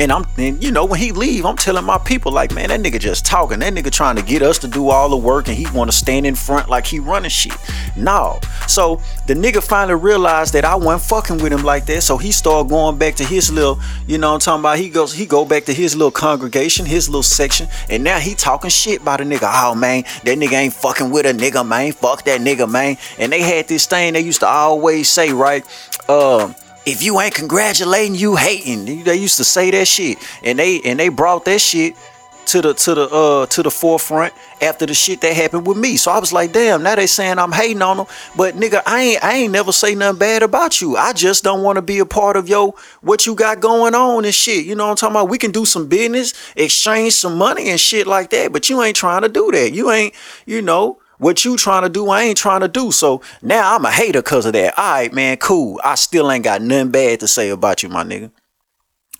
[0.00, 2.80] And I'm, and you know, when he leave, I'm telling my people like, man, that
[2.80, 3.58] nigga just talking.
[3.58, 5.96] That nigga trying to get us to do all the work, and he want to
[5.96, 7.54] stand in front like he running shit.
[7.98, 8.40] No.
[8.66, 12.02] So the nigga finally realized that I wasn't fucking with him like that.
[12.02, 14.78] So he started going back to his little, you know, I'm talking about.
[14.78, 18.34] He goes, he go back to his little congregation, his little section, and now he
[18.34, 19.50] talking shit about a nigga.
[19.52, 21.92] Oh man, that nigga ain't fucking with a nigga, man.
[21.92, 22.96] Fuck that nigga, man.
[23.18, 25.62] And they had this thing they used to always say, right?
[26.08, 26.54] Um.
[26.54, 26.54] Uh,
[26.86, 29.04] if you ain't congratulating, you hating.
[29.04, 31.94] They used to say that shit, and they and they brought that shit
[32.46, 35.96] to the to the uh to the forefront after the shit that happened with me.
[35.96, 38.06] So I was like, damn, now they saying I'm hating on them.
[38.36, 40.96] But nigga, I ain't I ain't never say nothing bad about you.
[40.96, 44.24] I just don't want to be a part of yo what you got going on
[44.24, 44.64] and shit.
[44.64, 45.28] You know what I'm talking about?
[45.28, 48.96] We can do some business, exchange some money and shit like that, but you ain't
[48.96, 49.72] trying to do that.
[49.72, 50.14] You ain't,
[50.46, 52.90] you know, what you trying to do, I ain't trying to do.
[52.90, 54.76] So now I'm a hater because of that.
[54.78, 55.78] All right, man, cool.
[55.84, 58.30] I still ain't got nothing bad to say about you, my nigga.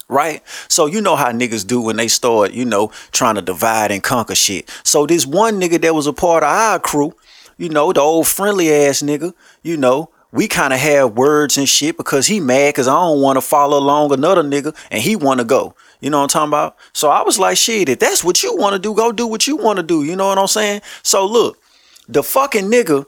[0.08, 0.42] Right?
[0.66, 4.02] So you know how niggas do when they start, you know, trying to divide and
[4.02, 4.68] conquer shit.
[4.82, 7.12] So this one nigga that was a part of our crew,
[7.58, 11.68] you know, the old friendly ass nigga, you know, we kind of have words and
[11.68, 15.16] shit because he mad because I don't want to follow along another nigga and he
[15.16, 15.74] want to go.
[16.00, 16.76] You know what I'm talking about?
[16.94, 19.46] So I was like, shit, if that's what you want to do, go do what
[19.46, 20.02] you want to do.
[20.02, 20.80] You know what I'm saying?
[21.02, 21.58] So look,
[22.12, 23.07] the fucking nigga,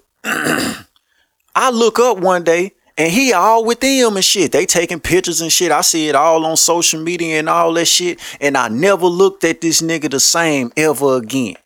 [1.55, 4.53] I look up one day And he all with them and shit.
[4.53, 5.73] They taking pictures and shit.
[5.73, 8.21] I see it all on social media and all that shit.
[8.41, 11.57] And I never looked at this nigga the same ever again.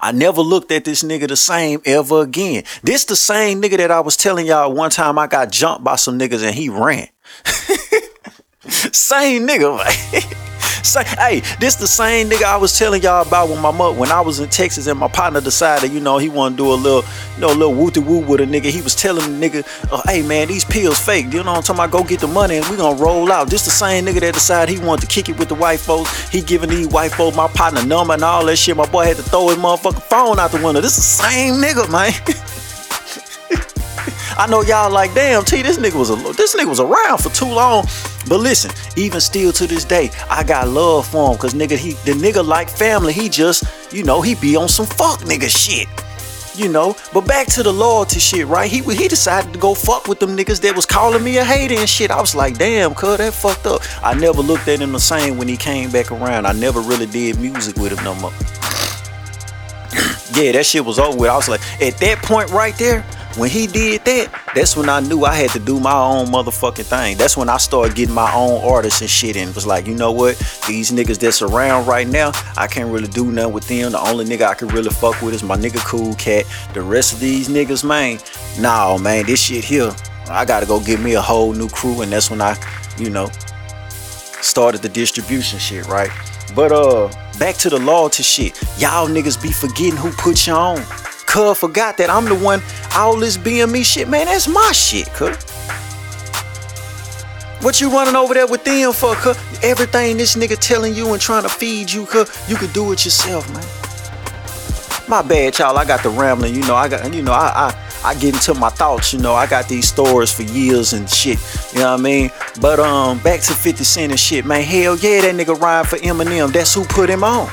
[0.00, 2.64] I never looked at this nigga the same ever again.
[2.82, 5.96] This the same nigga that I was telling y'all one time I got jumped by
[5.96, 7.08] some niggas and he ran.
[8.68, 10.48] same nigga.
[10.82, 14.10] Say, hey, this the same nigga I was telling y'all about when my mother, when
[14.10, 16.74] I was in Texas and my partner decided, you know, he want to do a
[16.74, 17.02] little,
[17.34, 18.64] you know, a little wooty woo with a nigga.
[18.66, 21.26] He was telling the nigga, uh, hey man, these pills fake.
[21.32, 21.90] You know what I'm talking about?
[21.90, 23.48] Go get the money and we gonna roll out.
[23.48, 26.28] This the same nigga that decided he wanted to kick it with the white folks.
[26.30, 28.76] He giving these white folks my partner number and all that shit.
[28.76, 30.80] My boy had to throw his motherfucking phone out the window.
[30.80, 32.12] This the same nigga, man.
[34.36, 37.30] I know y'all like, damn, T, this nigga was a this nigga was around for
[37.30, 37.86] too long.
[38.28, 41.38] But listen, even still to this day, I got love for him.
[41.38, 43.12] Cause nigga, he the nigga like family.
[43.12, 45.88] He just, you know, he be on some fuck nigga shit.
[46.54, 48.70] You know, but back to the loyalty shit, right?
[48.70, 51.78] He he decided to go fuck with them niggas that was calling me a hater
[51.78, 52.10] and shit.
[52.10, 53.80] I was like, damn, cuz that fucked up.
[54.02, 56.46] I never looked at him the same when he came back around.
[56.46, 58.32] I never really did music with him no more.
[60.34, 61.30] Yeah, that shit was over with.
[61.30, 63.02] I was like, at that point right there,
[63.36, 66.84] when he did that, that's when I knew I had to do my own motherfucking
[66.84, 67.16] thing.
[67.16, 70.12] That's when I started getting my own artists and shit and was like, you know
[70.12, 70.36] what?
[70.68, 73.92] These niggas that's around right now, I can't really do nothing with them.
[73.92, 76.44] The only nigga I can really fuck with is my nigga Cool Cat.
[76.74, 78.18] The rest of these niggas, man,
[78.60, 79.94] nah, man, this shit here,
[80.28, 82.02] I gotta go get me a whole new crew.
[82.02, 82.56] And that's when I,
[82.98, 83.30] you know,
[84.42, 86.10] started the distribution shit, right?
[86.54, 88.60] But uh, back to the loyalty shit.
[88.78, 90.82] Y'all niggas be forgetting who put you on.
[91.26, 92.62] Cuz forgot that I'm the one,
[92.94, 95.36] all this BME shit, man, that's my shit, cuz.
[97.62, 99.38] What you running over there with them for, cuz?
[99.62, 103.04] Everything this nigga telling you and trying to feed you, cuz, you could do it
[103.04, 103.82] yourself, man.
[105.08, 105.76] My bad, y'all.
[105.76, 106.54] I got the rambling.
[106.54, 109.12] You know, I got, you know, I, I, I get into my thoughts.
[109.12, 111.38] You know, I got these stories for years and shit.
[111.72, 112.30] You know what I mean?
[112.60, 114.62] But um, back to 50 Cent and shit, man.
[114.62, 116.52] Hell yeah, that nigga rhyme for Eminem.
[116.52, 117.46] That's who put him on.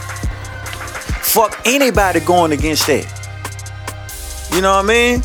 [1.22, 3.06] Fuck anybody going against that.
[4.54, 5.24] You know what I mean?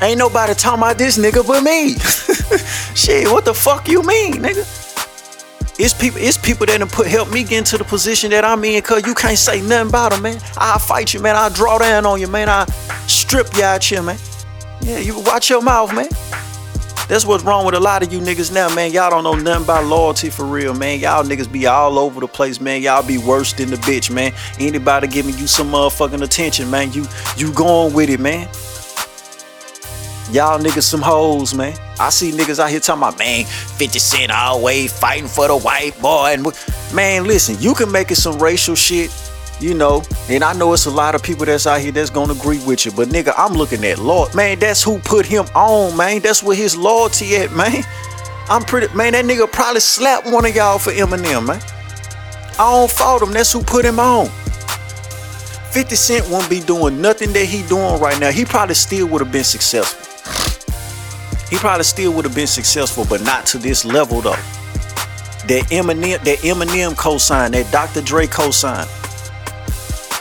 [0.00, 1.94] Ain't nobody talking about this nigga but me.
[2.94, 4.87] Shit, what the fuck you mean, nigga?
[5.78, 8.64] It's people, it's people that done put help me get into the position that I'm
[8.64, 10.40] in, cause you can't say nothing about them, man.
[10.56, 11.36] I'll fight you, man.
[11.36, 12.48] I'll draw down on you, man.
[12.48, 12.66] I'll
[13.06, 14.18] strip you out here, man.
[14.80, 16.08] Yeah, you watch your mouth, man.
[17.08, 18.92] That's what's wrong with a lot of you niggas now, man.
[18.92, 20.98] Y'all don't know nothing about loyalty for real, man.
[20.98, 22.82] Y'all niggas be all over the place, man.
[22.82, 24.32] Y'all be worse than the bitch, man.
[24.58, 28.48] Anybody giving you some motherfucking attention, man, you you going with it, man.
[30.30, 31.76] Y'all niggas some hoes, man.
[31.98, 35.98] I see niggas out here talking about, man, 50 Cent always fighting for the white
[36.00, 36.34] boy.
[36.34, 36.46] And
[36.94, 39.10] man, listen, you can make it some racial shit
[39.60, 42.32] you know, and I know it's a lot of people that's out here that's gonna
[42.32, 45.96] agree with you, but nigga, I'm looking at Lord, man, that's who put him on,
[45.96, 46.20] man.
[46.20, 47.82] That's where his loyalty at, man.
[48.48, 51.60] I'm pretty, man, that nigga probably slapped one of y'all for Eminem, man.
[52.52, 54.28] I don't fault him, that's who put him on.
[55.72, 58.30] 50 Cent won't be doing nothing that he doing right now.
[58.30, 60.07] He probably still would have been successful.
[61.50, 64.36] He probably still would have been successful, but not to this level though.
[65.46, 68.02] That Eminem, that Eminem co-sign, that Dr.
[68.02, 68.86] Dre co-sign,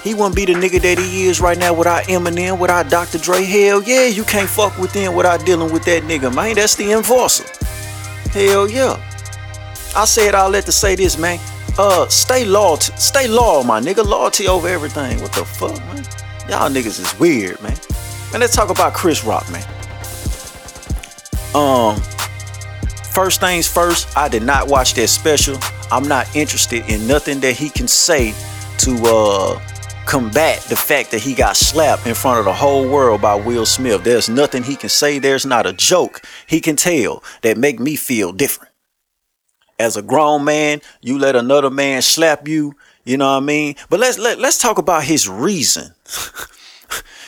[0.04, 3.18] he wouldn't be the nigga that he is right now without Eminem, without Dr.
[3.18, 3.44] Dre.
[3.44, 6.56] Hell yeah, you can't fuck with him without dealing with that nigga, man.
[6.56, 7.44] That's the enforcer.
[8.32, 8.96] Hell yeah.
[9.96, 11.40] I said I'll let to say this, man.
[11.78, 14.06] Uh, stay loyal, stay loyal, my nigga.
[14.06, 15.20] Loyalty over everything.
[15.22, 16.06] What the fuck, man?
[16.50, 17.78] Y'all niggas is weird, man.
[18.32, 19.66] Man, let's talk about Chris Rock, man.
[21.55, 21.95] Um,
[23.13, 25.57] first things first, I did not watch that special.
[25.91, 28.33] I'm not interested in nothing that he can say
[28.79, 29.60] to uh
[30.07, 33.65] combat the fact that he got slapped in front of the whole world by Will
[33.65, 34.03] Smith.
[34.03, 35.19] There's nothing he can say.
[35.19, 38.71] There's not a joke he can tell that make me feel different.
[39.77, 43.75] As a grown man, you let another man slap you, you know what I mean?
[43.89, 45.93] But let's let, let's talk about his reason.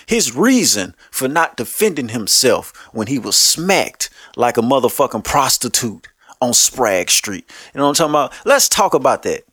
[0.09, 6.07] his reason for not defending himself when he was smacked like a motherfucking prostitute
[6.41, 7.47] on Sprague Street.
[7.71, 8.33] You know what I'm talking about?
[8.43, 9.43] Let's talk about that.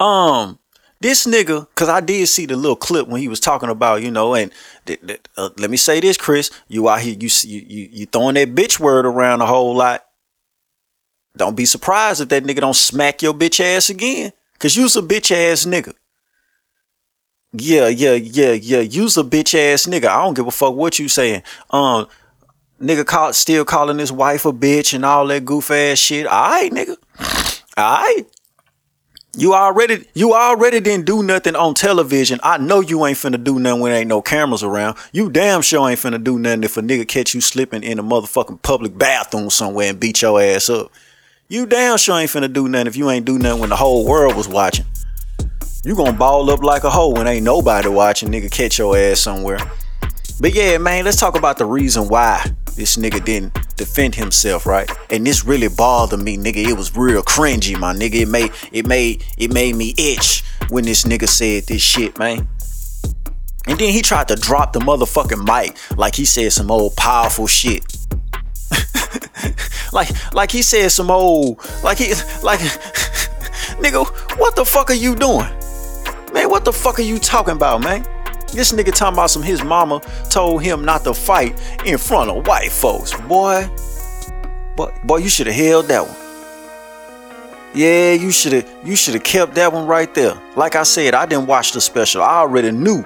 [0.00, 0.58] Um,
[1.02, 4.10] this nigga, cause I did see the little clip when he was talking about, you
[4.10, 4.50] know, and
[4.86, 8.36] th- th- uh, let me say this, Chris, you out here, you you you, throwing
[8.36, 10.02] that bitch word around a whole lot.
[11.36, 15.02] Don't be surprised if that nigga don't smack your bitch ass again, cause you's a
[15.02, 15.92] bitch ass nigga.
[17.52, 18.80] Yeah, yeah, yeah, yeah.
[18.80, 20.06] You's a bitch ass nigga.
[20.06, 21.42] I don't give a fuck what you saying.
[21.70, 22.06] Um,
[22.80, 26.26] nigga call, still calling his wife a bitch and all that goof ass shit.
[26.26, 26.96] All right, nigga.
[27.76, 28.24] All right.
[29.36, 32.40] You already you already didn't do nothing on television.
[32.42, 34.96] I know you ain't finna do nothing when ain't no cameras around.
[35.12, 38.02] You damn sure ain't finna do nothing if a nigga catch you slipping in a
[38.02, 40.90] motherfucking public bathroom somewhere and beat your ass up.
[41.46, 44.04] You damn sure ain't finna do nothing if you ain't do nothing when the whole
[44.06, 44.86] world was watching.
[45.88, 49.20] You gonna ball up like a hoe when ain't nobody watching, nigga catch your ass
[49.20, 49.58] somewhere.
[50.38, 52.44] But yeah, man, let's talk about the reason why
[52.76, 54.90] this nigga didn't defend himself, right?
[55.08, 56.58] And this really bothered me, nigga.
[56.58, 58.16] It was real cringy, my nigga.
[58.16, 62.46] It made it made it made me itch when this nigga said this shit, man.
[63.66, 67.46] And then he tried to drop the motherfucking mic like he said some old powerful
[67.46, 67.82] shit.
[69.94, 72.60] like like he said some old like he like
[73.80, 74.06] nigga,
[74.38, 75.50] what the fuck are you doing?
[76.32, 78.02] Man, what the fuck are you talking about, man?
[78.52, 82.46] This nigga talking about some his mama told him not to fight in front of
[82.46, 83.14] white folks.
[83.22, 83.68] Boy,
[84.76, 86.16] boy, boy you should have held that one.
[87.74, 90.40] Yeah, you should have you should have kept that one right there.
[90.56, 92.22] Like I said, I didn't watch the special.
[92.22, 93.04] I already knew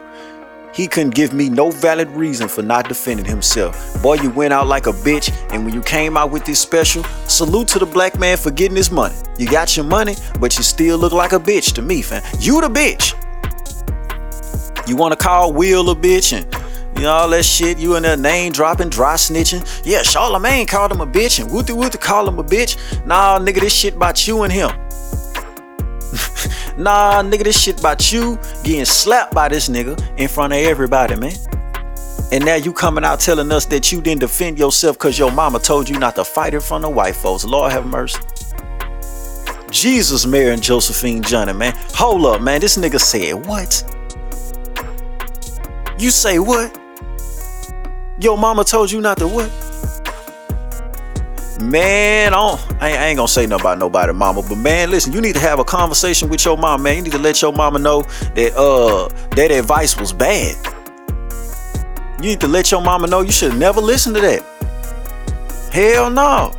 [0.72, 4.02] he couldn't give me no valid reason for not defending himself.
[4.02, 7.04] Boy, you went out like a bitch, and when you came out with this special,
[7.26, 9.14] salute to the black man for getting his money.
[9.38, 12.22] You got your money, but you still look like a bitch to me, fam.
[12.38, 13.14] You the bitch.
[14.88, 16.52] You want to call Will a bitch and
[16.96, 17.78] you know all that shit.
[17.78, 19.62] You in there name dropping, dry snitching.
[19.84, 22.76] Yeah, Charlamagne called him a bitch and Wooty Wooty called him a bitch.
[23.06, 24.70] Nah, nigga, this shit about you and him.
[26.76, 31.16] nah, nigga, this shit about you getting slapped by this nigga in front of everybody,
[31.16, 31.32] man.
[32.32, 35.58] And now you coming out telling us that you didn't defend yourself because your mama
[35.58, 37.44] told you not to fight in front of white folks.
[37.44, 38.20] Lord have mercy.
[39.70, 41.74] Jesus, Mary, and Josephine Johnny, man.
[41.94, 42.60] Hold up, man.
[42.60, 43.82] This nigga said what?
[45.98, 46.78] You say what?
[48.20, 49.50] Your mama told you not to what?
[51.62, 54.42] Man, I, I, ain't, gonna say nothing about nobody, mama.
[54.42, 56.96] But man, listen, you need to have a conversation with your mom, man.
[56.96, 58.02] You need to let your mama know
[58.34, 60.56] that uh that advice was bad.
[62.18, 64.42] You need to let your mama know you should never listen to that.
[65.72, 66.52] Hell no.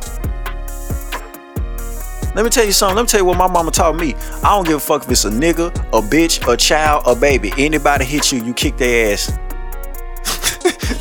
[2.34, 2.96] Let me tell you something.
[2.96, 4.14] Let me tell you what my mama taught me.
[4.42, 7.52] I don't give a fuck if it's a nigga, a bitch, a child, a baby.
[7.56, 9.38] Anybody hit you, you kick their ass.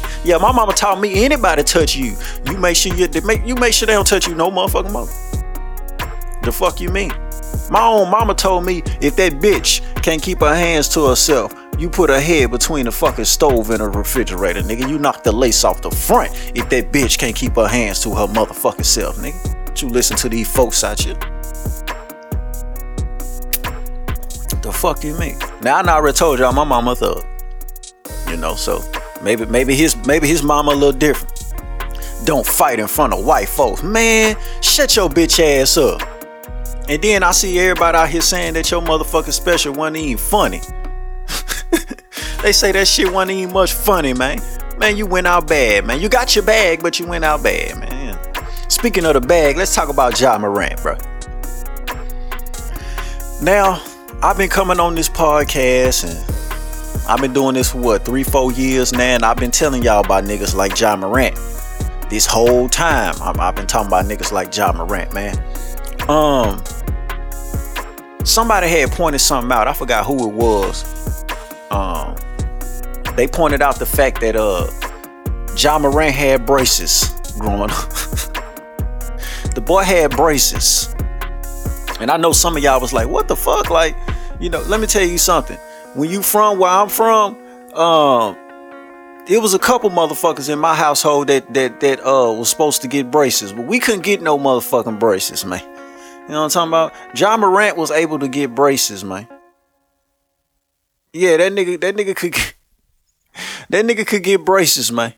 [0.24, 3.74] yeah, my mama taught me anybody touch you, you make sure you make you make
[3.74, 5.12] sure they don't touch you no motherfucking mother.
[6.44, 7.12] The fuck you mean?
[7.70, 11.90] My own mama told me if that bitch can't keep her hands to herself, you
[11.90, 14.90] put her head between the fucking stove and the refrigerator, nigga.
[14.90, 18.10] You knock the lace off the front if that bitch can't keep her hands to
[18.10, 21.16] her motherfucking self, nigga you listen to these folks out here.
[24.62, 25.38] The fuck you mean?
[25.62, 27.26] Now I already told y'all my mama thug.
[28.30, 28.82] You know, so
[29.24, 31.54] maybe maybe his maybe his mama a little different.
[32.26, 33.84] Don't fight in front of white folks.
[33.84, 36.02] Man, shut your bitch ass up.
[36.90, 40.60] And then I see everybody out here saying that your motherfucking special wasn't even funny.
[42.42, 44.42] they say that shit wasn't even much funny, man.
[44.78, 46.02] Man, you went out bad, man.
[46.02, 48.20] You got your bag, but you went out bad, man.
[48.70, 50.98] Speaking of the bag, let's talk about Ja Morant, bro.
[53.42, 53.82] Now,
[54.22, 56.43] I've been coming on this podcast and
[57.08, 60.04] I've been doing this for what, three, four years now, and I've been telling y'all
[60.06, 61.36] about niggas like Ja Morant.
[62.10, 65.38] This whole time, I've been talking about niggas like Ja Morant, man.
[66.10, 66.64] Um,
[68.24, 69.68] somebody had pointed something out.
[69.68, 71.26] I forgot who it was.
[71.72, 72.16] Um,
[73.16, 74.68] they pointed out the fact that uh,
[75.58, 77.90] Ja Morant had braces growing up.
[79.56, 80.94] the boy had braces.
[82.00, 83.70] And I know some of y'all was like, what the fuck?
[83.70, 83.96] Like,
[84.40, 85.58] you know, let me tell you something.
[85.96, 87.36] When you from where I'm from,
[87.76, 88.36] um,
[89.28, 92.88] it was a couple motherfuckers in my household that that that uh was supposed to
[92.88, 95.62] get braces, but we couldn't get no motherfucking braces, man.
[96.24, 97.20] You know what I'm talking about?
[97.20, 99.28] Ja Morant was able to get braces, man.
[101.12, 102.34] Yeah, that nigga, that nigga could,
[103.70, 105.14] that nigga could get braces, man.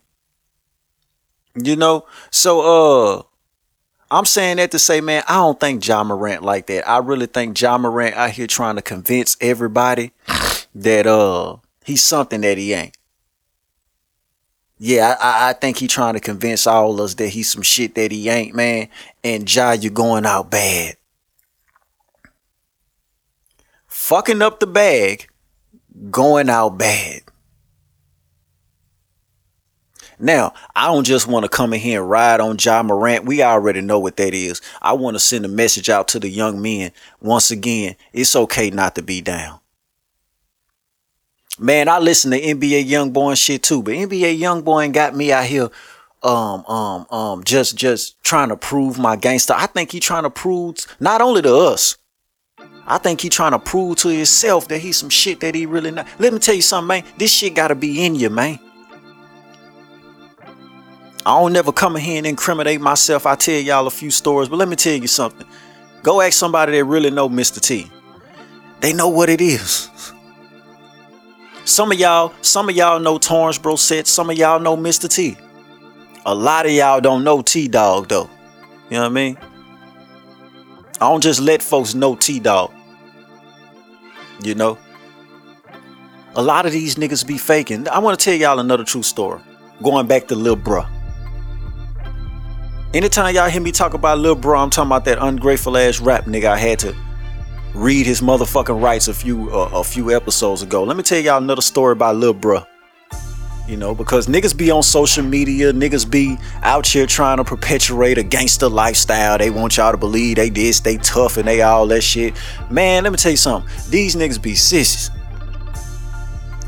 [1.56, 3.24] You know, so uh,
[4.12, 6.88] I'm saying that to say, man, I don't think Ja Morant like that.
[6.88, 10.12] I really think Ja Morant out here trying to convince everybody
[10.76, 12.96] that uh he's something that he ain't.
[14.78, 18.12] Yeah, I, I think he trying to convince all us that he's some shit that
[18.12, 18.90] he ain't, man.
[19.24, 20.98] And Ja, you're going out bad.
[23.88, 25.30] Fucking up the bag,
[26.12, 27.22] going out bad.
[30.20, 33.26] Now, I don't just want to come in here and ride on Ja Morant.
[33.26, 34.62] We already know what that is.
[34.82, 36.92] I want to send a message out to the young men.
[37.22, 39.60] Once again, it's okay not to be down.
[41.58, 45.32] Man, I listen to NBA Youngboy and shit too, but NBA Youngboy ain't got me
[45.32, 45.70] out here
[46.24, 49.54] um um um just just trying to prove my gangster.
[49.56, 51.98] I think he trying to prove not only to us,
[52.88, 55.92] I think he trying to prove to himself that he's some shit that he really
[55.92, 56.08] not.
[56.20, 57.04] Let me tell you something, man.
[57.18, 58.60] This shit gotta be in you, man.
[61.28, 63.26] I don't never come in here and incriminate myself.
[63.26, 65.48] I tell y'all a few stories, but let me tell you something.
[66.04, 67.60] Go ask somebody that really know Mr.
[67.60, 67.90] T.
[68.82, 69.90] They know what it is.
[71.66, 74.06] Some of y'all, some of y'all know Torrance Brossette.
[74.06, 75.10] Some of y'all know Mr.
[75.10, 75.36] T.
[76.24, 78.30] A lot of y'all don't know T Dog though.
[78.90, 79.38] You know what I mean?
[81.02, 82.72] I don't just let folks know T Dog.
[84.44, 84.78] You know?
[86.36, 87.88] A lot of these niggas be faking.
[87.88, 89.42] I want to tell y'all another true story.
[89.82, 90.88] Going back to Lil Bruh.
[92.94, 96.26] Anytime y'all hear me talk about Lil Bruh, I'm talking about that ungrateful ass rap
[96.26, 96.96] nigga I had to
[97.76, 100.84] read his motherfucking rights a few uh, a few episodes ago.
[100.84, 102.66] Let me tell y'all another story about Lil Bruh.
[103.68, 108.20] You know, because niggas be on social media, niggas be out here trying to perpetuate
[108.20, 109.40] a gangster lifestyle.
[109.40, 112.36] They want y'all to believe they did they tough, and they all that shit.
[112.70, 113.70] Man, let me tell you something.
[113.90, 115.10] These niggas be sissies.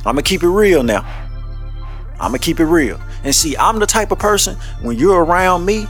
[0.06, 1.06] I'ma keep it real now.
[2.20, 3.00] I'ma keep it real.
[3.24, 5.86] And see, I'm the type of person when you're around me,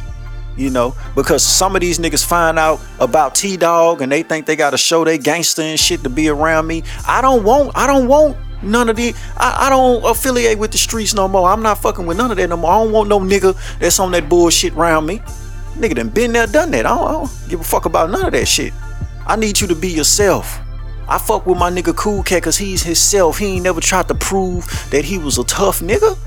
[0.58, 4.46] you know, because some of these niggas find out about T Dog and they think
[4.46, 6.84] they gotta show they gangster and shit to be around me.
[7.08, 10.78] I don't want, I don't want none of the, I, I don't affiliate with the
[10.78, 11.48] streets no more.
[11.48, 12.72] I'm not fucking with none of that no more.
[12.72, 15.20] I don't want no nigga that's on that bullshit around me.
[15.76, 16.86] Nigga done been there, done that.
[16.88, 18.74] I don't, I don't give a fuck about none of that shit.
[19.28, 20.60] I need you to be yourself.
[21.08, 23.38] I fuck with my nigga Cool Cat cause he's himself.
[23.38, 26.18] He ain't never tried to prove that he was a tough nigga.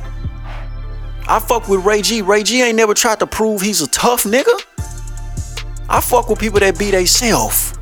[1.31, 2.23] I fuck with Ray G.
[2.23, 4.67] Ray G ain't never tried to prove he's a tough nigga.
[5.89, 7.79] I fuck with people that be they self.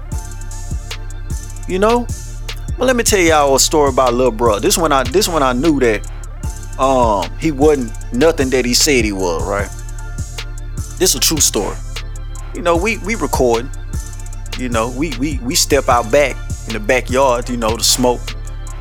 [1.66, 2.07] You know?
[2.76, 4.61] But let me tell y'all a story about Lil Bruh.
[4.61, 6.07] This one I this one I knew that
[6.78, 9.70] um he wasn't nothing that he said he was, right?
[10.99, 11.76] This a true story.
[12.55, 13.66] You know, we we record.
[14.59, 16.36] You know, we we we step out back
[16.66, 18.20] in the backyard, you know, to smoke.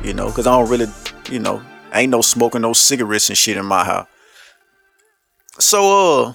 [0.04, 0.92] You know, cause I don't really,
[1.30, 1.62] you know,
[1.94, 4.06] ain't no smoking no cigarettes and shit in my house.
[5.58, 6.32] So uh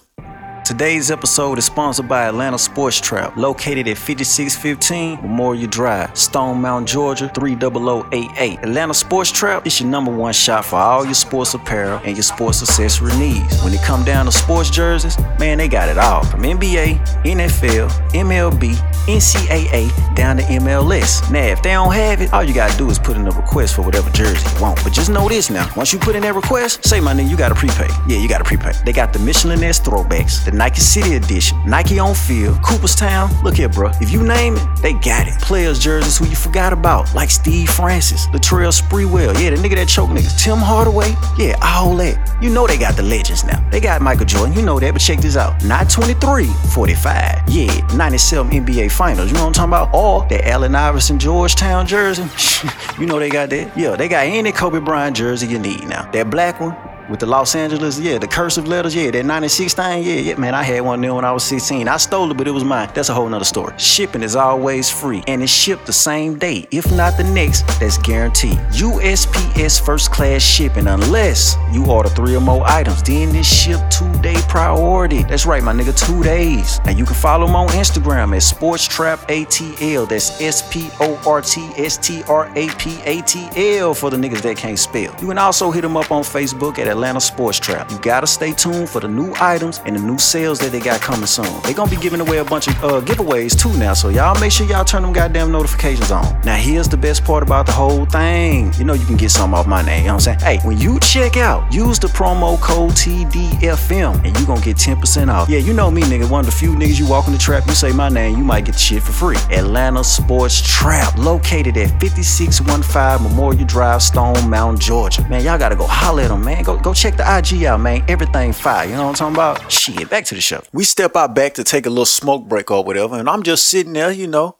[0.66, 6.88] Today's episode is sponsored by Atlanta Sports Trap, located at 5615 Memorial Drive, Stone Mountain,
[6.88, 8.59] Georgia 30088.
[8.59, 12.24] Atlanta Sports Trap is your number one shop for all your sports apparel and your
[12.24, 13.61] sports accessory needs.
[13.61, 17.89] When it come down to sports jerseys, man, they got it all from NBA, NFL,
[18.11, 21.30] MLB, NCAA down to MLS.
[21.30, 23.76] Now, if they don't have it, all you gotta do is put in a request
[23.76, 24.82] for whatever jersey you want.
[24.82, 27.36] But just know this now: once you put in that request, say my name, you
[27.36, 27.89] gotta prepay.
[28.07, 28.72] Yeah, you gotta prepay.
[28.86, 33.30] They got the Mitchell & Ness throwbacks, the Nike City Edition, Nike on field, Cooperstown.
[33.43, 33.91] Look here, bro.
[34.01, 35.39] If you name it, they got it.
[35.41, 39.88] Players jerseys who you forgot about, like Steve Francis, Latrell Sprewell, yeah, the nigga that
[39.88, 42.38] choked niggas, Tim Hardaway, yeah, all that.
[42.41, 43.68] You know they got the legends now.
[43.70, 45.64] They got Michael Jordan, you know that, but check this out.
[45.64, 47.49] Not 23, 45.
[47.49, 49.30] Yeah, 97 NBA Finals.
[49.30, 49.93] You know what I'm talking about?
[49.93, 52.24] Or that Allen Iverson Georgetown jersey.
[52.99, 53.78] you know they got that.
[53.78, 56.10] Yeah, they got any Kobe Bryant jersey you need now.
[56.12, 56.76] That black one,
[57.10, 60.56] with the Los Angeles, yeah, the cursive letters, yeah, that 96 thing, yeah, yeah, man,
[60.56, 61.88] I had one there when I was 16.
[61.88, 62.89] I stole it, but it was mine.
[62.93, 63.74] That's a whole nother story.
[63.78, 67.97] Shipping is always free, and it's shipped the same day, if not the next, that's
[67.97, 68.58] guaranteed.
[68.72, 74.12] USPS first class shipping, unless you order three or more items, then it's shipped two
[74.22, 75.24] day priority.
[75.24, 76.80] That's right, my nigga, two days.
[76.86, 80.08] Now you can follow them on Instagram at Sports Trap ATL.
[80.08, 83.47] That's S P O R T S T R A P A T
[83.78, 85.16] L for the niggas that can't spell.
[85.22, 87.89] You can also hit them up on Facebook at Atlanta Sports Trap.
[87.89, 91.01] You gotta stay tuned for the new items and the new sales that they got
[91.01, 91.51] coming soon.
[91.63, 94.51] They gonna be giving away a bunch of uh, giveaways too now, so y'all make
[94.51, 96.39] sure y'all turn them goddamn notifications on.
[96.41, 98.71] Now here's the best part about the whole thing.
[98.77, 100.01] You know you can get something off my name.
[100.01, 100.59] You know what I'm saying?
[100.61, 105.29] Hey, when you check out, use the promo code TDFM and you gonna get 10%
[105.29, 105.49] off.
[105.49, 106.29] Yeah, you know me, nigga.
[106.29, 108.43] One of the few niggas you walk in the trap, you say my name, you
[108.43, 109.37] might get the shit for free.
[109.51, 115.27] Atlanta Sports Trap, located at 5615 Memorial Drive, Stone Mountain, Georgia.
[115.27, 116.63] Man, y'all gotta go holler at them, man.
[116.63, 118.03] Go go check the IG out, man.
[118.09, 118.86] Everything fire.
[118.86, 119.71] You know what I'm talking about?
[119.71, 120.61] Shit, back to the show.
[120.73, 123.67] We step out back to take a little smoke break or whatever, and I'm just
[123.67, 124.57] sitting there, you know.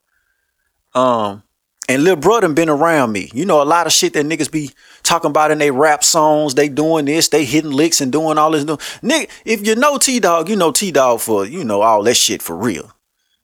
[0.96, 1.44] Um,
[1.90, 3.30] and Lil done been around me.
[3.34, 4.72] You know, a lot of shit that niggas be
[5.04, 6.56] talking about in their rap songs.
[6.56, 8.64] They doing this, they hitting licks and doing all this.
[8.64, 12.16] Nigga, if you know T Dog, you know T Dog for, you know, all that
[12.16, 12.94] shit for real.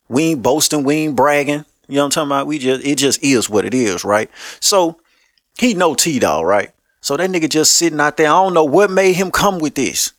[0.07, 1.65] We ain't boasting, we ain't bragging.
[1.89, 2.47] You know what I'm talking about?
[2.47, 4.29] We just, it just is what it is, right?
[4.61, 5.01] So,
[5.57, 6.71] he know T Dog, right?
[7.01, 8.27] So that nigga just sitting out there.
[8.27, 10.13] I don't know what made him come with this.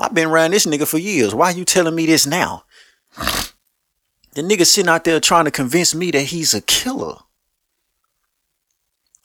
[0.00, 1.34] I've been around this nigga for years.
[1.34, 2.64] Why you telling me this now?
[4.34, 7.16] The nigga sitting out there trying to convince me that he's a killer.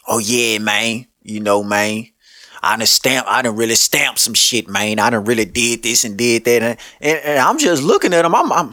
[0.07, 1.07] Oh yeah, man.
[1.23, 2.05] You know, man.
[2.61, 3.25] I done stamp.
[3.27, 4.99] I done really stamp some shit, man.
[4.99, 8.25] I done really did this and did that, and, and, and I'm just looking at
[8.25, 8.35] him.
[8.35, 8.71] I'm, I'm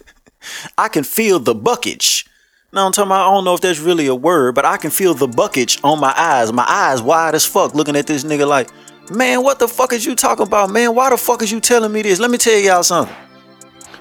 [0.78, 2.26] I can feel the buckage
[2.74, 4.90] Now I'm talking about, I don't know if that's really a word, but I can
[4.90, 6.50] feel the buckage on my eyes.
[6.54, 8.70] My eyes wide as fuck looking at this nigga like,
[9.10, 10.94] man, what the fuck is you talking about, man?
[10.94, 12.18] Why the fuck is you telling me this?
[12.18, 13.14] Let me tell y'all something.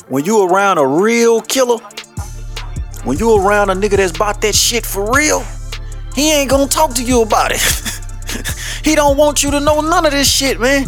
[0.08, 1.80] When you around a real killer,
[3.04, 5.44] when you around a nigga that's bought that shit for real,
[6.16, 7.60] he ain't gonna talk to you about it.
[8.86, 10.86] he don't want you to know none of this shit, man.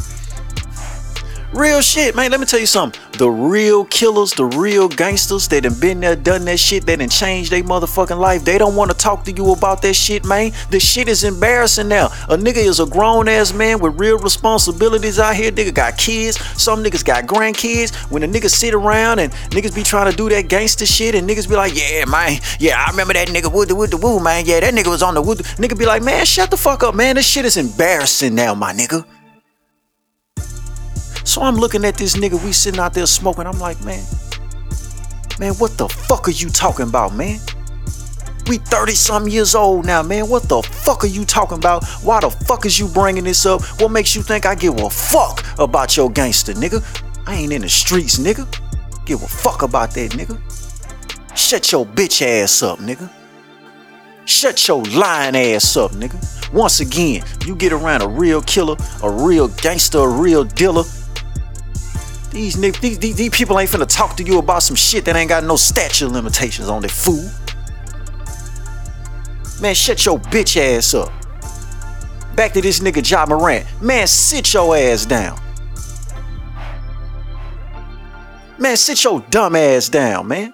[1.53, 2.31] Real shit, man.
[2.31, 2.99] Let me tell you something.
[3.19, 7.09] The real killers, the real gangsters that have been there, done that shit, that done
[7.09, 10.51] changed their motherfucking life, they don't want to talk to you about that shit, man.
[10.71, 12.07] The shit is embarrassing now.
[12.27, 15.51] A nigga is a grown ass man with real responsibilities out here.
[15.51, 16.39] Nigga got kids.
[16.59, 17.93] Some niggas got grandkids.
[18.09, 21.29] When the niggas sit around and niggas be trying to do that gangster shit and
[21.29, 24.19] niggas be like, yeah, man, yeah, I remember that nigga with the with the woo,
[24.19, 24.47] man.
[24.47, 25.35] Yeah, that nigga was on the woo.
[25.35, 27.15] Nigga be like, man, shut the fuck up, man.
[27.15, 29.05] This shit is embarrassing now, my nigga.
[31.23, 33.47] So I'm looking at this nigga, we sitting out there smoking.
[33.47, 34.03] I'm like, man,
[35.39, 37.39] man, what the fuck are you talking about, man?
[38.47, 40.27] We 30 some years old now, man.
[40.27, 41.85] What the fuck are you talking about?
[42.03, 43.61] Why the fuck is you bringing this up?
[43.79, 46.83] What makes you think I give a fuck about your gangster, nigga?
[47.25, 48.45] I ain't in the streets, nigga.
[49.05, 50.37] Give a fuck about that, nigga.
[51.37, 53.09] Shut your bitch ass up, nigga.
[54.25, 56.53] Shut your lying ass up, nigga.
[56.53, 60.83] Once again, you get around a real killer, a real gangster, a real dealer,
[62.33, 65.29] these, these, these, these people ain't finna talk to you about some shit that ain't
[65.29, 67.31] got no statute limitations on their food.
[69.61, 71.11] Man, shut your bitch ass up.
[72.35, 73.65] Back to this nigga Ja Morant.
[73.81, 75.39] Man, sit your ass down.
[78.57, 80.53] Man, sit your dumb ass down, man.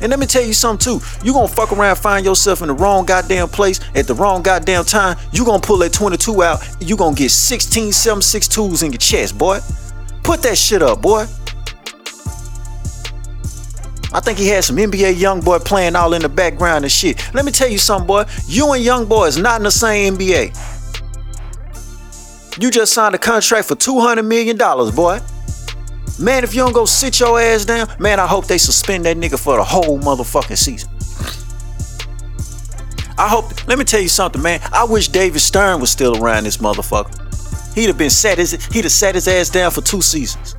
[0.00, 1.06] And let me tell you something too.
[1.24, 4.84] You gonna fuck around, find yourself in the wrong goddamn place at the wrong goddamn
[4.84, 5.16] time.
[5.32, 6.66] You gonna pull that 22 out.
[6.80, 9.60] You gonna get 16 762s in your chest, boy.
[10.26, 11.24] Put that shit up, boy.
[14.12, 17.32] I think he had some NBA young boy playing all in the background and shit.
[17.32, 18.24] Let me tell you something, boy.
[18.48, 20.50] You and young boy is not in the same NBA.
[22.60, 25.20] You just signed a contract for $200 million, boy.
[26.18, 29.16] Man, if you don't go sit your ass down, man, I hope they suspend that
[29.16, 30.90] nigga for the whole motherfucking season.
[33.16, 34.60] I hope, let me tell you something, man.
[34.72, 37.25] I wish David Stern was still around this motherfucker.
[37.76, 40.54] He'd have been set his he'd have sat his ass down for two seasons.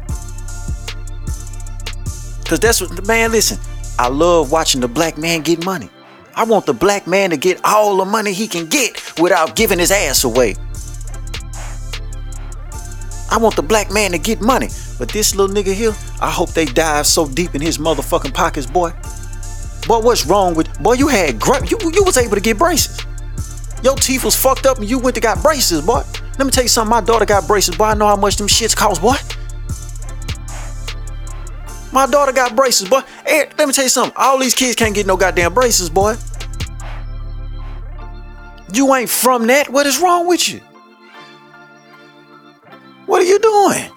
[2.46, 3.58] Cause that's what the man, listen,
[3.98, 5.90] I love watching the black man get money.
[6.36, 9.80] I want the black man to get all the money he can get without giving
[9.80, 10.56] his ass away.
[13.32, 14.70] I want the black man to get money.
[15.00, 18.68] But this little nigga here, I hope they dive so deep in his motherfucking pockets,
[18.68, 18.92] boy.
[19.88, 20.94] Boy, what's wrong with boy?
[20.94, 23.07] You had gra- you you was able to get braces.
[23.84, 26.04] Your teeth was fucked up and you went to got braces, boy.
[26.38, 26.90] Let me tell you something.
[26.90, 27.86] My daughter got braces, boy.
[27.86, 29.16] I know how much them shits cost, boy.
[31.92, 33.02] My daughter got braces, boy.
[33.26, 34.14] Hey, let me tell you something.
[34.16, 36.16] All these kids can't get no goddamn braces, boy.
[38.74, 39.70] You ain't from that.
[39.70, 40.60] What is wrong with you?
[43.06, 43.90] What are you doing?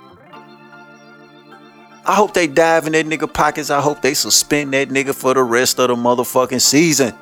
[2.07, 3.70] I hope they dive in that nigga pockets.
[3.70, 7.14] I hope they suspend that nigga for the rest of the motherfucking season.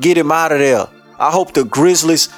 [0.00, 0.86] Get him out of there.
[1.22, 2.28] I hope the Grizzlies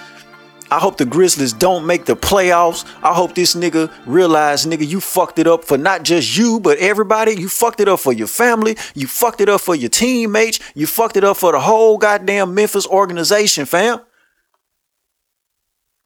[0.70, 2.84] I hope the Grizzlies don't make the playoffs.
[3.02, 6.78] I hope this nigga realize, nigga, you fucked it up for not just you, but
[6.78, 7.32] everybody.
[7.32, 8.76] You fucked it up for your family.
[8.94, 10.58] You fucked it up for your teammates.
[10.74, 14.00] You fucked it up for the whole goddamn Memphis organization, fam.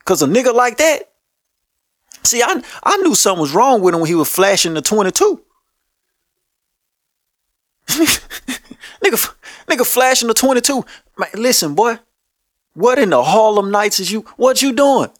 [0.05, 1.03] Cause a nigga like that.
[2.24, 5.41] See, I I knew something was wrong with him when he was flashing the 22.
[7.89, 9.35] nigga,
[9.66, 10.85] nigga flashing the 22.
[11.16, 11.99] Man, listen, boy.
[12.79, 14.20] What in the Harlem Nights is you?
[14.37, 15.11] What you doing?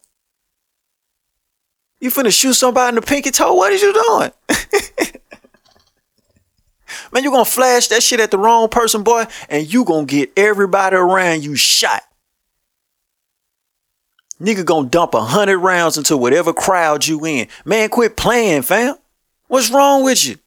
[1.99, 3.53] You finna shoot somebody in the pinky toe?
[3.53, 4.31] What is you doing?
[7.11, 10.31] Man, you gonna flash that shit at the wrong person, boy, and you gonna get
[10.37, 12.03] everybody around you shot.
[14.39, 17.49] Nigga gonna dump a hundred rounds into whatever crowd you in.
[17.65, 18.95] Man, quit playing, fam.
[19.49, 20.37] What's wrong with you?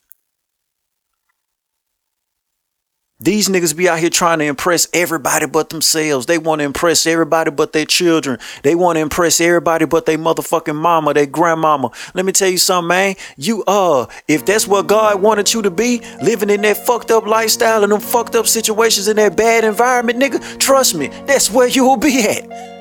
[3.22, 6.26] These niggas be out here trying to impress everybody but themselves.
[6.26, 8.40] They want to impress everybody but their children.
[8.64, 11.92] They want to impress everybody but their motherfucking mama, their grandmama.
[12.14, 13.14] Let me tell you something, man.
[13.36, 17.24] You uh, if that's what God wanted you to be, living in that fucked up
[17.24, 21.68] lifestyle and them fucked up situations in that bad environment, nigga, trust me, that's where
[21.68, 22.71] you will be at.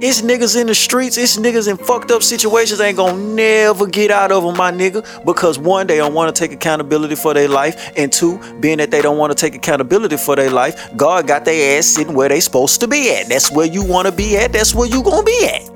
[0.00, 4.12] It's niggas in the streets, it's niggas in fucked up situations ain't gonna never get
[4.12, 5.04] out of them, my nigga.
[5.24, 7.90] Because one, they don't wanna take accountability for their life.
[7.96, 11.78] And two, being that they don't wanna take accountability for their life, God got their
[11.78, 13.28] ass sitting where they supposed to be at.
[13.28, 15.68] That's where you wanna be at, that's where you gonna be at.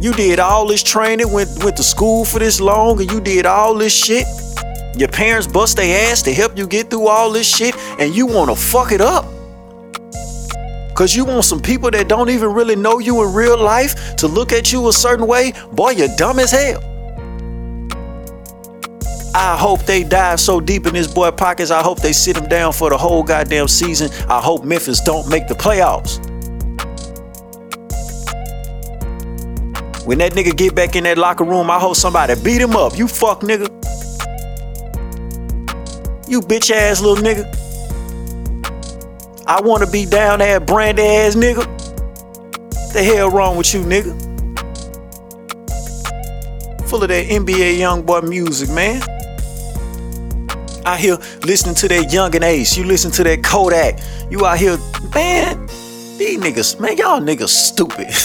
[0.00, 3.46] You did all this training, went, went to school for this long, and you did
[3.46, 4.26] all this shit.
[4.96, 8.26] Your parents bust their ass to help you get through all this shit, and you
[8.26, 9.24] want to fuck it up.
[10.94, 14.28] Cause you want some people that don't even really know you in real life to
[14.28, 15.52] look at you a certain way.
[15.72, 16.82] Boy, you're dumb as hell.
[19.34, 21.70] I hope they dive so deep in this boy pockets.
[21.70, 24.10] I hope they sit him down for the whole goddamn season.
[24.28, 26.18] I hope Memphis don't make the playoffs.
[30.04, 32.98] When that nigga get back in that locker room, I hope somebody beat him up.
[32.98, 33.68] You fuck nigga.
[36.28, 37.71] You bitch ass little nigga.
[39.46, 41.66] I wanna be down there, brand ass nigga.
[42.92, 44.18] The hell wrong with you, nigga?
[46.88, 49.02] Full of that NBA young boy music, man.
[50.84, 52.76] Out here listening to that Yungeen Ace.
[52.76, 53.98] You listen to that Kodak.
[54.30, 54.78] You out here,
[55.14, 55.66] man.
[56.18, 58.08] These niggas, man, y'all niggas stupid.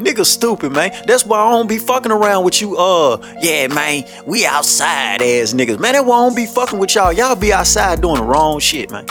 [0.00, 0.92] niggas stupid, man.
[1.06, 2.76] That's why I don't be fucking around with you.
[2.76, 5.78] Uh, yeah, man, we outside ass niggas.
[5.78, 7.12] Man, that's why I don't be fucking with y'all.
[7.12, 9.06] Y'all be outside doing the wrong shit, man.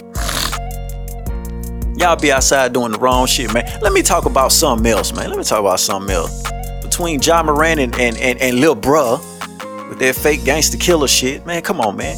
[2.00, 3.66] Y'all be outside doing the wrong shit, man.
[3.82, 5.28] Let me talk about something else, man.
[5.28, 6.50] Let me talk about something else.
[6.82, 9.20] Between Ja Morant and, and, and, and Lil Bruh
[9.90, 12.18] with that fake gangster killer shit, man, come on, man.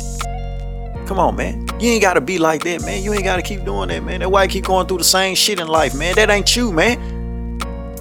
[1.08, 1.66] Come on, man.
[1.80, 3.02] You ain't gotta be like that, man.
[3.02, 4.20] You ain't gotta keep doing that, man.
[4.20, 6.14] That's why you keep going through the same shit in life, man.
[6.14, 7.58] That ain't you, man.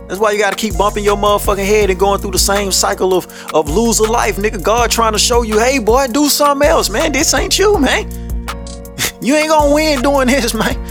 [0.06, 3.14] That's why you gotta keep bumping your motherfucking head and going through the same cycle
[3.14, 4.62] of, of loser life, nigga.
[4.62, 7.12] God trying to show you, hey boy, do something else, man.
[7.12, 8.06] This ain't you, man.
[9.22, 10.89] you ain't gonna win doing this, man.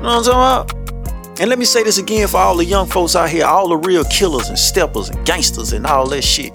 [0.00, 1.40] You know what I'm talking about?
[1.40, 3.76] And let me say this again for all the young folks out here, all the
[3.76, 6.54] real killers and steppers and gangsters and all that shit.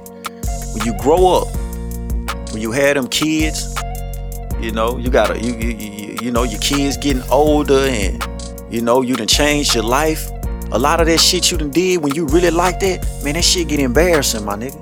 [0.74, 1.56] When you grow up,
[2.52, 3.72] when you had them kids,
[4.60, 8.28] you know, you gotta, you, you, you, you know, your kids getting older and,
[8.74, 10.28] you know, you done changed your life.
[10.72, 13.44] A lot of that shit you done did when you really like that, man, that
[13.44, 14.82] shit get embarrassing, my nigga.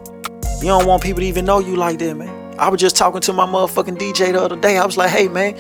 [0.61, 2.55] You don't want people to even know you like that, man.
[2.57, 4.78] I was just talking to my motherfucking DJ the other day.
[4.78, 5.57] I was like, hey, man,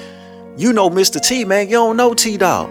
[0.55, 1.19] you know Mr.
[1.19, 1.67] T, man.
[1.67, 2.69] You don't know T Dog.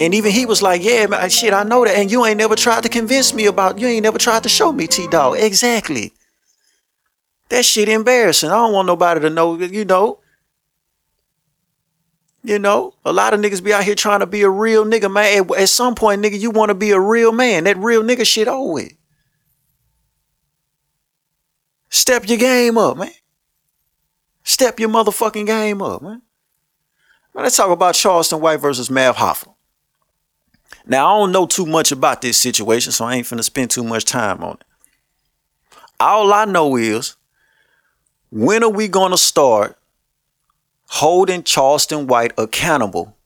[0.00, 1.94] And even he was like, yeah, man, shit, I know that.
[1.94, 4.72] And you ain't never tried to convince me about, you ain't never tried to show
[4.72, 5.36] me T Dog.
[5.38, 6.14] Exactly.
[7.50, 8.48] That shit embarrassing.
[8.48, 10.20] I don't want nobody to know, you know.
[12.42, 15.12] You know, a lot of niggas be out here trying to be a real nigga,
[15.12, 15.44] man.
[15.44, 17.64] At, at some point, nigga, you want to be a real man.
[17.64, 18.94] That real nigga shit with.
[21.90, 23.10] Step your game up, man.
[24.42, 26.22] Step your motherfucking game up, man.
[27.34, 29.54] man let's talk about Charleston White versus Mav Hoffa.
[30.90, 33.84] Now, I don't know too much about this situation, so I ain't finna spend too
[33.84, 34.64] much time on it.
[36.00, 37.14] All I know is
[38.30, 39.78] when are we gonna start
[40.88, 43.16] holding Charleston White accountable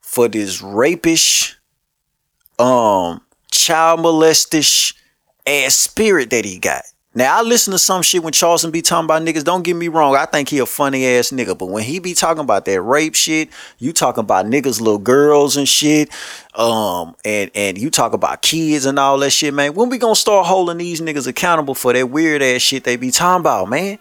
[0.00, 1.58] for this rapish,
[2.58, 3.20] um,
[3.50, 4.94] child molestish
[5.46, 6.84] ass spirit that he got?
[7.14, 9.44] Now I listen to some shit when Charleston be talking about niggas.
[9.44, 11.56] Don't get me wrong, I think he a funny ass nigga.
[11.56, 15.58] But when he be talking about that rape shit, you talking about niggas, little girls
[15.58, 16.08] and shit,
[16.54, 19.74] um, and and you talk about kids and all that shit, man.
[19.74, 23.10] When we gonna start holding these niggas accountable for that weird ass shit they be
[23.10, 23.98] talking about, man?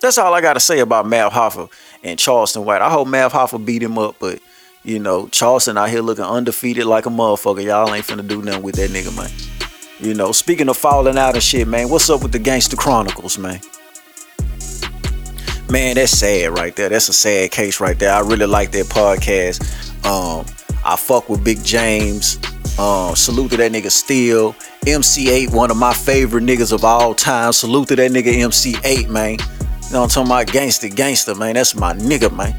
[0.00, 1.70] That's all I gotta say about Mav Hoffa
[2.02, 2.82] and Charleston White.
[2.82, 4.40] I hope Mav Hoffa beat him up, but
[4.82, 7.62] you know, Charleston out here looking undefeated like a motherfucker.
[7.62, 9.53] Y'all ain't finna do nothing with that nigga, man.
[10.04, 13.38] You know, speaking of falling out and shit, man, what's up with the Gangster Chronicles,
[13.38, 13.58] man?
[15.70, 16.90] Man, that's sad right there.
[16.90, 18.12] That's a sad case right there.
[18.12, 19.64] I really like that podcast.
[20.04, 20.44] Um,
[20.84, 22.36] I fuck with Big James.
[22.78, 24.54] Um, salute to that nigga Steel.
[24.86, 27.54] MC Eiht, one of my favorite niggas of all time.
[27.54, 29.38] Salute to that nigga MC Eiht, man.
[29.38, 29.38] You
[29.90, 30.46] know what I'm talking about?
[30.48, 31.54] Gangster, gangster, man.
[31.54, 32.54] That's my nigga, man.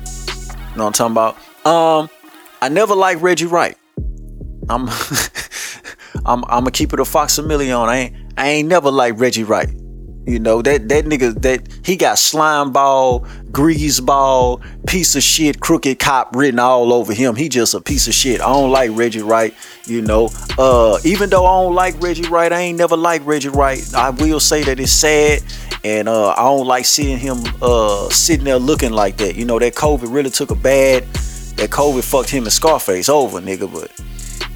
[0.72, 1.38] You know what I'm talking about?
[1.64, 2.10] Um,
[2.60, 3.78] I never liked Reggie Wright.
[4.68, 4.88] I'm
[6.26, 7.76] I'm I'm gonna keep it a fox a million.
[7.76, 9.70] I ain't I ain't never like Reggie Wright.
[10.28, 15.60] You know that that nigga that he got slime ball, grease ball, piece of shit,
[15.60, 17.36] crooked cop written all over him.
[17.36, 18.42] He just a piece of shit.
[18.42, 19.54] I don't like Reggie Wright.
[19.86, 23.50] You know, uh, even though I don't like Reggie Wright, I ain't never like Reggie
[23.50, 23.84] Wright.
[23.94, 25.44] I will say that it's sad,
[25.84, 29.36] and uh, I don't like seeing him uh, sitting there looking like that.
[29.36, 31.04] You know, that COVID really took a bad.
[31.58, 33.72] That COVID fucked him and Scarface over, nigga.
[33.72, 33.92] But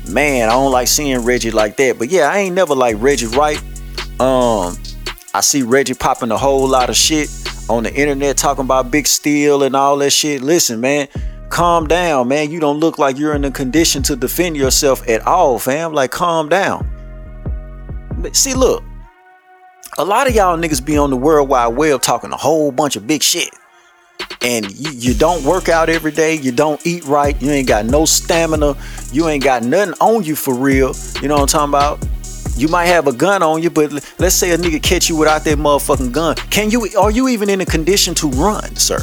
[0.08, 1.98] man, I don't like seeing Reggie like that.
[2.00, 3.62] But yeah, I ain't never like Reggie Wright.
[4.20, 4.78] Um,
[5.34, 7.30] I see Reggie popping a whole lot of shit
[7.70, 10.42] on the internet talking about Big Steel and all that shit.
[10.42, 11.08] Listen, man,
[11.50, 12.52] calm down, man.
[12.52, 15.94] You don't look like you're in a condition to defend yourself at all, fam.
[15.94, 16.88] Like, calm down.
[18.34, 18.84] See, look,
[19.98, 22.96] a lot of y'all niggas be on the World Wide Web talking a whole bunch
[22.96, 23.50] of big shit
[24.42, 27.86] and you, you don't work out every day, you don't eat right, you ain't got
[27.86, 28.76] no stamina,
[29.12, 30.94] you ain't got nothing on you for real.
[31.22, 32.08] You know what I'm talking about?
[32.58, 35.44] You might have a gun on you, but let's say a nigga catch you without
[35.46, 36.36] that motherfucking gun.
[36.50, 39.00] Can you are you even in a condition to run, sir?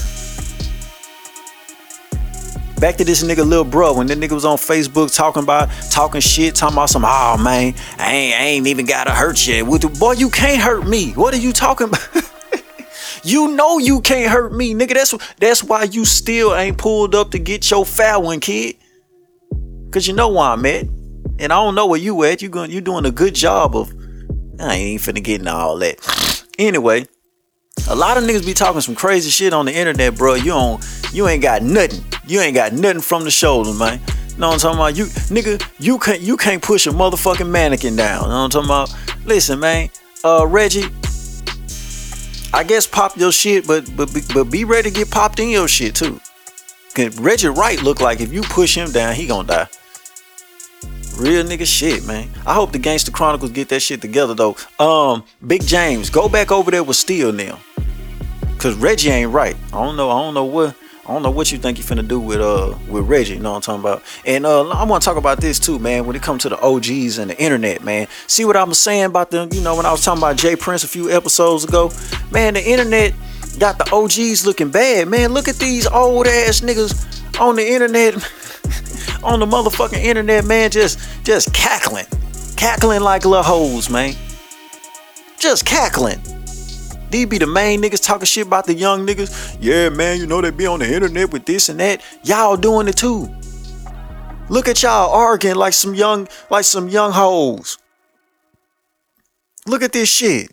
[2.79, 6.21] Back to this nigga Lil Bro when that nigga was on Facebook talking about talking
[6.21, 9.64] shit, talking about some oh man, I ain't, I ain't even gotta hurt you.
[9.64, 11.12] Boy, you can't hurt me.
[11.12, 12.33] What are you talking about?
[13.27, 14.95] you know you can't hurt me, nigga.
[14.95, 18.77] That's that's why you still ain't pulled up to get your foul one, kid.
[19.91, 20.85] Cause you know where I'm at.
[21.39, 22.43] And I don't know where you at.
[22.43, 23.93] You going you doing a good job of
[24.59, 26.45] I ain't finna get into all that.
[26.59, 27.07] Anyway,
[27.89, 30.35] a lot of niggas be talking some crazy shit on the internet, bro.
[30.35, 32.05] You don't you ain't got nothing.
[32.27, 34.01] You ain't got nothing from the shoulder, man.
[34.39, 34.97] Know what I'm talking about?
[34.97, 38.22] You nigga, you can't you can't push a motherfucking mannequin down.
[38.22, 39.27] Know what I'm talking about?
[39.27, 39.91] Listen, man.
[40.24, 40.89] Uh Reggie,
[42.57, 45.69] I guess pop your shit, but but but be ready to get popped in your
[45.69, 46.19] shit too.
[47.21, 49.69] Reggie Wright look like if you push him down, he gonna die.
[51.19, 52.31] Real nigga shit, man.
[52.47, 54.57] I hope the Gangster Chronicles get that shit together though.
[54.79, 57.59] Um, Big James, go back over there with Steel now.
[58.57, 59.55] Cause Reggie ain't right.
[59.67, 60.11] I don't know.
[60.11, 60.75] I don't know what.
[61.09, 63.53] I don't know what you think you're finna do with uh with Reggie, you know
[63.53, 64.03] what I'm talking about?
[64.25, 67.19] And uh I wanna talk about this too, man, when it comes to the OGs
[67.19, 68.09] and the internet, man.
[68.27, 70.57] See what I'm saying about the, you know, when I was talking about J.
[70.57, 71.93] Prince a few episodes ago?
[72.33, 73.15] Man, the internet
[73.61, 75.33] got the OGs looking bad, man.
[75.33, 78.15] Look at these old ass niggas on the internet,
[79.23, 82.07] on the motherfucking internet, man, just just cackling.
[82.57, 84.15] Cackling like little hoes, man.
[85.39, 86.21] Just cackling.
[87.11, 89.57] These be the main niggas talking shit about the young niggas.
[89.61, 92.03] Yeah, man, you know they be on the internet with this and that.
[92.25, 93.29] Y'all doing it too.
[94.49, 97.79] Look at y'all arguing like some young, like some young hoes.
[99.67, 100.53] Look at this shit.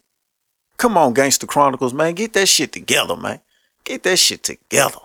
[0.78, 2.16] Come on, Gangster Chronicles, man.
[2.16, 3.40] Get that shit together, man.
[3.84, 5.00] Get that shit together.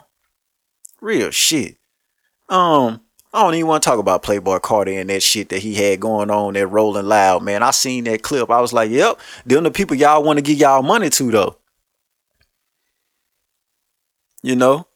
[1.01, 1.77] Real shit.
[2.49, 3.01] Um,
[3.39, 6.01] I don't even want to talk about Playboi Carti and that shit that he had
[6.01, 7.63] going on there rolling loud, man.
[7.63, 8.51] I seen that clip.
[8.51, 11.57] I was like, yep, them the people y'all want to give y'all money to though.
[14.43, 14.89] You know?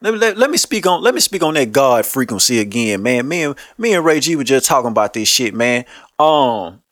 [0.00, 3.04] Let me, let, let me speak on let me speak on that God frequency again,
[3.04, 3.28] man.
[3.28, 5.84] Me and me and Ray G were just talking about this shit, man.
[6.18, 6.82] Um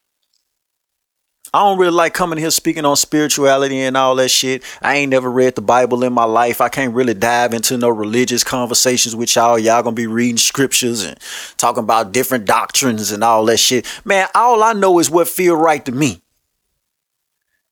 [1.55, 4.63] I don't really like coming here speaking on spirituality and all that shit.
[4.81, 6.63] I ain't never read the Bible in my life.
[6.63, 9.59] I can't really dive into no religious conversations with y'all.
[9.59, 11.19] Y'all gonna be reading scriptures and
[11.59, 13.87] talking about different doctrines and all that shit.
[14.07, 16.23] Man, all I know is what feel right to me.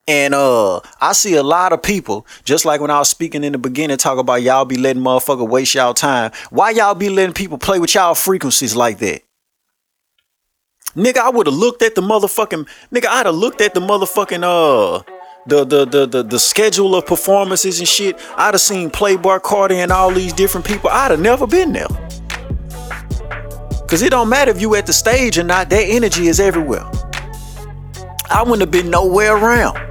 [0.06, 3.52] And uh I see a lot of people, just like when I was speaking in
[3.52, 6.32] the beginning, talk about y'all be letting motherfucker waste y'all time.
[6.50, 9.22] Why y'all be letting people play with y'all frequencies like that?
[10.96, 14.42] Nigga, I would have looked at the motherfucking nigga, I'd have looked at the motherfucking
[14.42, 15.02] uh
[15.46, 18.18] the the the the, the schedule of performances and shit.
[18.36, 20.90] I'd have seen Playboi Carti and all these different people.
[20.90, 21.86] I'd have never been there.
[23.88, 26.88] Cause it don't matter if you at the stage or not, that energy is everywhere.
[28.28, 29.89] I wouldn't have been nowhere around.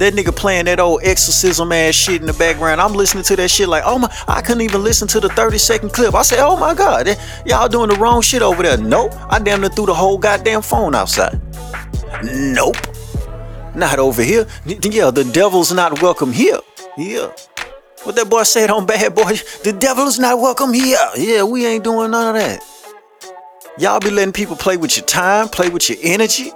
[0.00, 2.80] That nigga playing that old exorcism ass shit in the background.
[2.80, 5.58] I'm listening to that shit like, oh my, I couldn't even listen to the 30
[5.58, 6.14] second clip.
[6.14, 8.78] I said, oh my God, eh, y'all doing the wrong shit over there.
[8.78, 9.12] Nope.
[9.28, 11.38] I damn near threw the whole goddamn phone outside.
[12.24, 12.76] Nope.
[13.74, 14.46] Not over here.
[14.64, 16.60] Yeah, the devil's not welcome here.
[16.96, 17.30] Yeah.
[18.04, 19.34] What that boy said on Bad Boy,
[19.64, 20.96] the devil's not welcome here.
[21.14, 22.62] Yeah, we ain't doing none of that.
[23.76, 26.52] Y'all be letting people play with your time, play with your energy.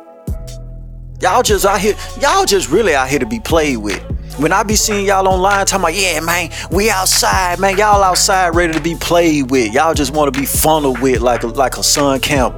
[1.21, 4.03] Y'all just out here, y'all just really out here to be played with.
[4.39, 8.57] When I be seeing y'all online talking about, yeah, man, we outside, man, y'all outside
[8.57, 9.73] ready to be played with.
[9.73, 12.55] Y'all just want to be funneled with like a, like a son camp.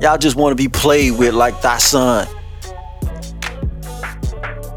[0.00, 2.26] Y'all just want to be played with like thy son.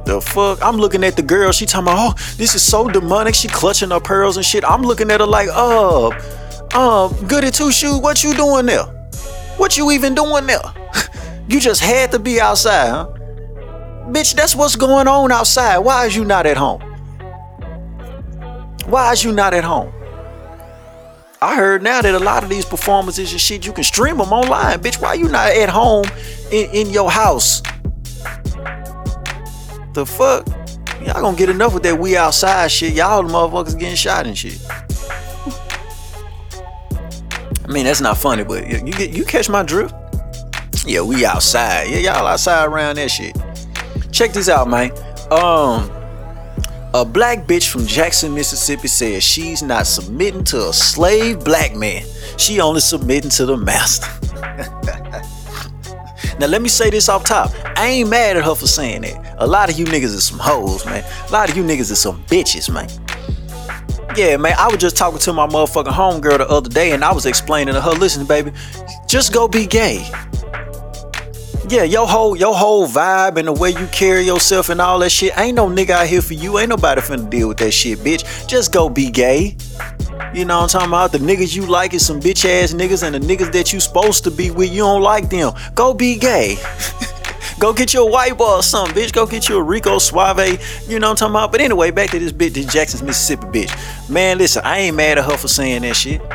[0.06, 0.60] The fuck?
[0.62, 1.52] I'm looking at the girl.
[1.52, 3.34] She talking about, oh, this is so demonic.
[3.34, 4.64] She clutching her pearls and shit.
[4.64, 6.14] I'm looking at her like, uh, um,
[6.74, 8.00] uh, goody two shoes.
[8.00, 8.84] What you doing there?
[9.58, 10.62] What you even doing there?
[11.52, 13.10] You just had to be outside, huh?
[14.08, 15.80] Bitch, that's what's going on outside.
[15.80, 16.80] Why is you not at home?
[18.86, 19.92] Why is you not at home?
[21.42, 24.32] I heard now that a lot of these performances and shit, you can stream them
[24.32, 24.80] online.
[24.80, 26.06] Bitch, why you not at home
[26.54, 27.62] in, in your house?
[29.94, 30.48] The fuck?
[31.06, 32.94] Y'all gonna get enough with that we outside shit.
[32.94, 34.58] Y'all the motherfuckers getting shot and shit.
[37.66, 39.94] I mean, that's not funny, but you, you you catch my drift.
[40.86, 41.90] Yeah, we outside.
[41.90, 43.38] Yeah, y'all outside around that shit.
[44.12, 44.92] Check this out, man.
[45.32, 45.90] Um,
[46.94, 52.04] a black bitch from Jackson, Mississippi says she's not submitting to a slave black man.
[52.38, 54.08] She only submitting to the master.
[56.40, 57.52] now let me say this off top.
[57.78, 59.36] I ain't mad at her for saying that.
[59.38, 61.06] A lot of you niggas is some hoes, man.
[61.30, 62.90] A lot of you niggas is some bitches, man.
[64.18, 67.14] Yeah, man, I was just talking to my motherfucking homegirl the other day and I
[67.14, 68.52] was explaining to her, listen, baby,
[69.08, 70.06] just go be gay.
[71.72, 75.10] Yeah, your whole your whole vibe and the way you carry yourself and all that
[75.10, 75.38] shit.
[75.38, 76.60] Ain't no nigga out here for you.
[76.60, 78.48] Ain't nobody finna deal with that shit, bitch.
[78.48, 79.56] Just go be gay.
[80.34, 81.14] You know what I'm talking about?
[81.14, 84.26] The niggas you like is some bitch ass niggas, and the niggas that you supposed
[84.26, 85.54] to be with, you don't like them.
[85.74, 86.58] Go be gay.
[87.60, 89.14] Go get your white boy or something, bitch.
[89.14, 90.40] Go get you a Rico Suave.
[90.90, 91.52] You know what I'm talking about?
[91.54, 94.10] But anyway, back to this bitch, this Jackson's Mississippi bitch.
[94.10, 96.22] Man, listen, I ain't mad at her for saying that shit.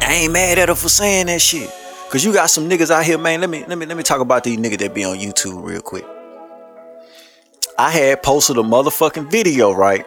[0.00, 1.70] I ain't mad at her for saying that shit.
[2.10, 3.40] Cause you got some niggas out here, man.
[3.40, 5.80] Let me let me let me talk about these niggas that be on YouTube real
[5.80, 6.04] quick.
[7.78, 10.06] I had posted a motherfucking video, right?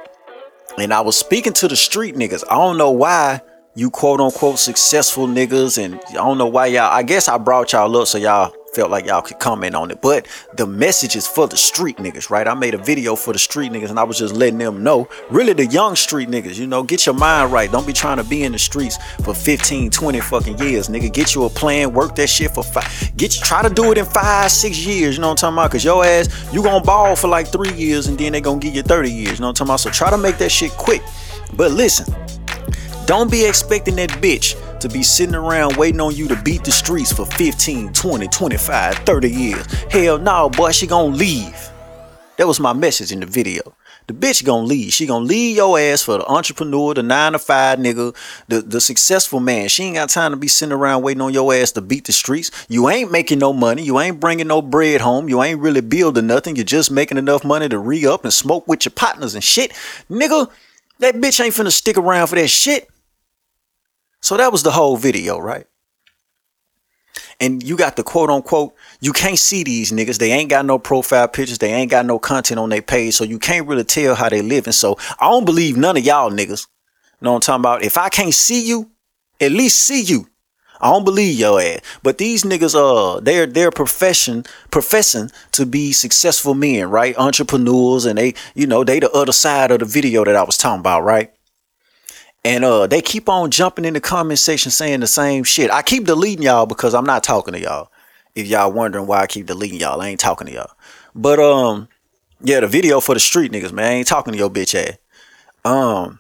[0.77, 2.43] And I was speaking to the street niggas.
[2.49, 3.41] I don't know why
[3.75, 6.91] you quote unquote successful niggas, and I don't know why y'all.
[6.91, 10.01] I guess I brought y'all up so y'all felt like y'all could comment on it.
[10.01, 12.47] But the message is for the street niggas, right?
[12.47, 15.07] I made a video for the street niggas and I was just letting them know,
[15.29, 17.71] really the young street niggas, you know, get your mind right.
[17.71, 21.11] Don't be trying to be in the streets for 15, 20 fucking years, nigga.
[21.11, 23.11] Get you a plan, work that shit for five.
[23.17, 25.57] Get you, try to do it in five, six years, you know what I'm talking
[25.57, 25.71] about?
[25.71, 28.75] Cause your ass, you gonna ball for like three years and then they gonna give
[28.75, 29.79] you 30 years, you know what I'm talking about?
[29.79, 31.01] So try to make that shit quick.
[31.55, 32.13] But listen,
[33.09, 36.69] don't be expecting that bitch to be sitting around waiting on you to beat the
[36.69, 39.65] streets for 15, 20, 25, 30 years.
[39.89, 41.71] Hell no, boy, she gonna leave.
[42.37, 43.75] That was my message in the video.
[44.05, 44.93] The bitch gonna leave.
[44.93, 48.15] She gonna leave your ass for the entrepreneur, the nine to five nigga,
[48.47, 49.69] the, the successful man.
[49.69, 52.11] She ain't got time to be sitting around waiting on your ass to beat the
[52.11, 52.51] streets.
[52.69, 53.81] You ain't making no money.
[53.81, 55.27] You ain't bringing no bread home.
[55.29, 56.57] You ain't really building nothing.
[56.57, 59.71] You're just making enough money to re up and smoke with your partners and shit.
[60.11, 60.51] Nigga,
[60.99, 62.87] that bitch ain't finna stick around for that shit.
[64.21, 65.65] So that was the whole video, right?
[67.39, 70.17] And you got the quote unquote, you can't see these niggas.
[70.17, 71.57] They ain't got no profile pictures.
[71.57, 73.15] They ain't got no content on their page.
[73.15, 74.73] So you can't really tell how they living.
[74.73, 76.67] So I don't believe none of y'all niggas.
[77.21, 77.83] You know what I'm talking about?
[77.83, 78.91] If I can't see you,
[79.39, 80.27] at least see you.
[80.81, 81.79] I don't believe your ass.
[82.03, 87.17] But these niggas, uh, they're they're profession professing to be successful men, right?
[87.17, 90.57] Entrepreneurs, and they, you know, they the other side of the video that I was
[90.57, 91.33] talking about, right?
[92.45, 95.69] And uh, they keep on jumping in the comment section saying the same shit.
[95.71, 97.91] I keep deleting y'all because I'm not talking to y'all.
[98.35, 100.71] If y'all wondering why I keep deleting y'all, I ain't talking to y'all.
[101.13, 101.89] But um,
[102.41, 103.85] yeah, the video for the street niggas, man.
[103.85, 104.97] I ain't talking to your bitch ass.
[105.65, 106.19] Um,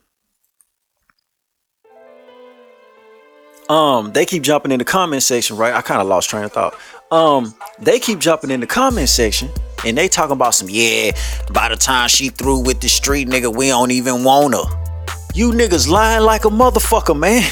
[3.69, 5.73] um, they keep jumping in the comment section, right?
[5.73, 6.75] I kind of lost train of thought.
[7.11, 9.49] Um, they keep jumping in the comment section
[9.85, 11.11] and they talking about some yeah.
[11.51, 14.88] By the time she through with the street nigga, we don't even want her.
[15.33, 17.43] You niggas lying like a motherfucker, man.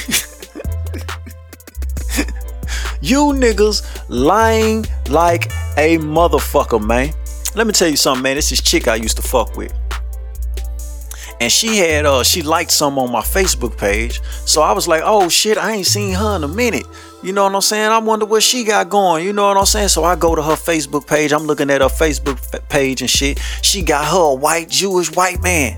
[3.02, 5.46] you niggas lying like
[5.78, 7.14] a motherfucker, man.
[7.56, 8.36] Let me tell you something, man.
[8.36, 9.74] This is chick I used to fuck with.
[11.40, 14.22] And she had uh she liked some on my Facebook page.
[14.46, 16.88] So I was like, oh shit, I ain't seen her in a minute.
[17.22, 17.92] You know what I'm saying?
[17.92, 19.24] I wonder what she got going.
[19.24, 19.90] You know what I'm saying?
[19.90, 21.32] So I go to her Facebook page.
[21.32, 23.40] I'm looking at her Facebook page and shit.
[23.62, 25.78] She got her a white Jewish white man.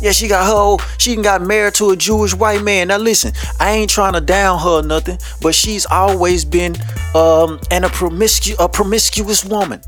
[0.00, 2.88] Yeah, she got her, she got married to a Jewish white man.
[2.88, 6.76] Now listen, I ain't trying to down her or nothing, but she's always been
[7.14, 9.80] um and a promiscu a promiscuous woman.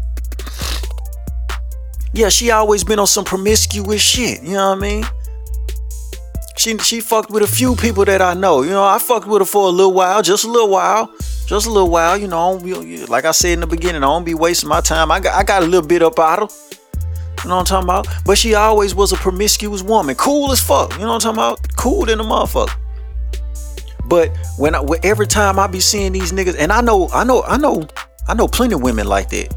[2.15, 4.43] Yeah, she always been on some promiscuous shit.
[4.43, 5.05] You know what I mean?
[6.59, 8.63] She she fucked with a few people that I know.
[8.63, 11.11] You know, I fucked with her for a little while, just a little while,
[11.47, 12.19] just a little while.
[12.19, 12.53] You know,
[13.09, 15.11] like I said in the beginning, I don't be wasting my time.
[15.11, 16.72] I got I got a little bit up out of her.
[17.43, 18.25] You know what I'm talking about?
[18.25, 20.15] But she always was a promiscuous woman.
[20.15, 20.93] Cool as fuck.
[20.93, 21.77] You know what I'm talking about?
[21.77, 22.73] Cool than a motherfucker.
[24.05, 27.43] But when I, every time I be seeing these niggas, and I know, I know,
[27.45, 27.87] I know,
[28.29, 29.55] I know plenty of women like that.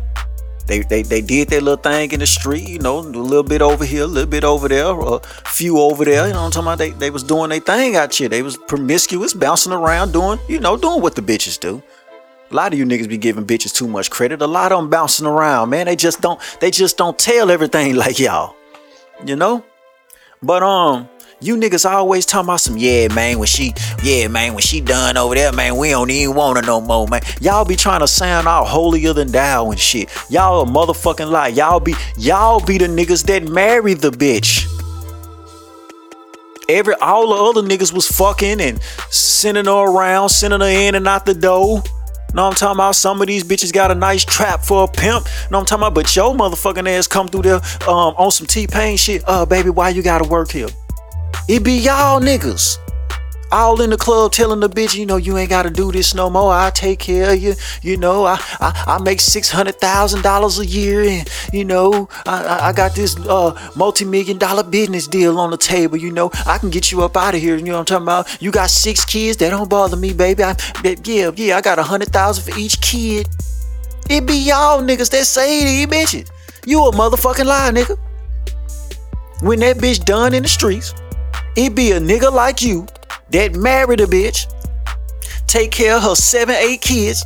[0.67, 3.61] They, they, they did their little thing in the street, you know, a little bit
[3.61, 6.27] over here, a little bit over there, a few over there.
[6.27, 6.77] You know what I'm talking about?
[6.79, 8.29] They, they was doing their thing out here.
[8.29, 11.83] They was promiscuous, bouncing around, doing, you know, doing what the bitches do.
[12.51, 14.41] A lot of you niggas be giving bitches too much credit.
[14.41, 15.87] A lot of them bouncing around, man.
[15.87, 18.55] They just don't they just don't tell everything like y'all.
[19.25, 19.63] You know?
[20.43, 21.09] But um
[21.41, 25.17] you niggas always talking about some yeah man when she yeah man when she done
[25.17, 28.07] over there man we don't even want her no more man y'all be trying to
[28.07, 32.77] sound all holier than thou and shit y'all a motherfucking lie y'all be y'all be
[32.77, 34.65] the niggas that marry the bitch
[36.69, 38.81] every all the other niggas was fucking and
[39.11, 41.83] sending her around sending her in and out the door
[42.35, 42.97] Know I'm talking about?
[42.97, 45.25] Some of these bitches got a nice trap for a pimp.
[45.49, 45.95] Know I'm talking about?
[45.95, 49.23] But your motherfucking ass come through there um, on some T-Pain shit.
[49.25, 50.67] Uh, baby, why you gotta work here?
[51.47, 52.77] It be y'all niggas
[53.51, 56.29] all in the club telling the bitch, you know, you ain't gotta do this no
[56.29, 56.51] more.
[56.53, 57.55] I take care of you.
[57.81, 62.09] You know, I I, I make six hundred thousand dollars a year, and you know,
[62.25, 65.97] I I got this uh multi-million dollar business deal on the table.
[65.97, 67.55] You know, I can get you up out of here.
[67.55, 68.41] You know what I'm talking about?
[68.41, 70.43] You got six kids that don't bother me, baby.
[70.43, 73.27] I, yeah, yeah, I got a hundred thousand for each kid.
[74.09, 76.29] It be y'all niggas that say these bitches.
[76.65, 77.97] You a motherfucking liar, nigga.
[79.41, 80.93] When that bitch done in the streets,
[81.55, 82.87] it be a nigga like you
[83.29, 84.51] that married a bitch,
[85.47, 87.23] take care of her seven, eight kids,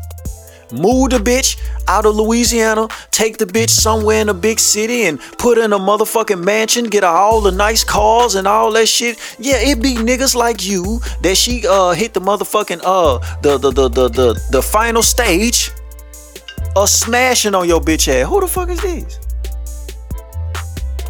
[0.71, 5.19] move the bitch out of Louisiana, take the bitch somewhere in a big city and
[5.37, 8.87] put her in a motherfucking mansion, get her all the nice cars and all that
[8.87, 9.17] shit.
[9.39, 13.71] Yeah, it be niggas like you that she uh hit the motherfucking uh the the
[13.71, 15.71] the the the, the final stage
[16.75, 18.27] of smashing on your bitch ass.
[18.29, 19.19] Who the fuck is this?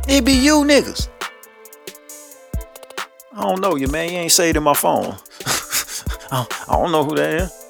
[0.07, 1.09] It be you niggas.
[3.39, 4.11] I don't know you, man.
[4.11, 5.15] You ain't saved in my phone.
[6.29, 7.65] I don't know who that is.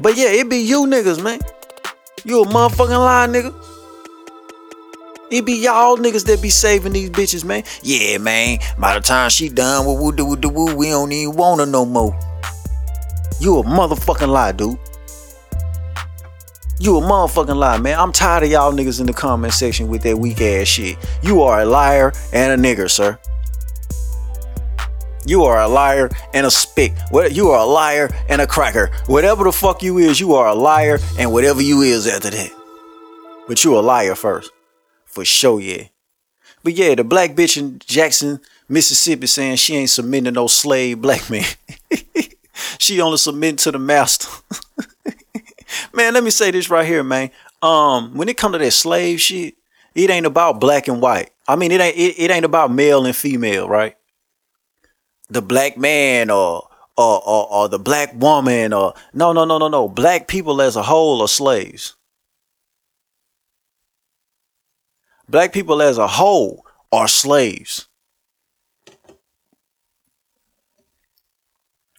[0.00, 1.40] But yeah, it be you niggas, man.
[2.24, 3.54] You a motherfucking lie, nigga.
[5.30, 7.64] It be y'all niggas that be saving these bitches, man.
[7.82, 8.60] Yeah, man.
[8.78, 11.66] By the time she done woo do woo woo woo, we don't even want her
[11.66, 12.18] no more.
[13.40, 14.78] You a motherfucking lie, dude.
[16.78, 17.98] You a motherfucking lie, man.
[17.98, 20.96] I'm tired of y'all niggas in the comment section with that weak ass shit.
[21.22, 23.18] You are a liar and a nigger, sir.
[25.26, 26.92] You are a liar and a spick.
[27.30, 28.90] You are a liar and a cracker.
[29.06, 32.50] Whatever the fuck you is, you are a liar and whatever you is after that.
[33.46, 34.50] But you a liar first.
[35.04, 35.88] For sure, yeah.
[36.62, 41.28] But yeah, the black bitch in Jackson, Mississippi saying she ain't submitting no slave black
[41.30, 41.44] man.
[42.78, 44.28] she only submitting to the master.
[45.94, 47.30] man, let me say this right here, man.
[47.62, 49.54] Um, when it come to that slave shit,
[49.94, 51.30] it ain't about black and white.
[51.48, 53.96] I mean, it ain't it, it ain't about male and female, right?
[55.30, 59.68] The black man or or, or or the black woman or no no no no
[59.68, 59.88] no.
[59.88, 61.94] Black people as a whole are slaves.
[65.28, 67.86] Black people as a whole are slaves.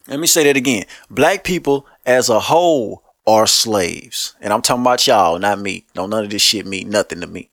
[0.06, 0.84] Let me say that again.
[1.08, 4.34] Black people as a whole are slaves.
[4.40, 5.86] And i'm talking about y'all not me.
[5.96, 7.51] No none of this shit mean nothing to me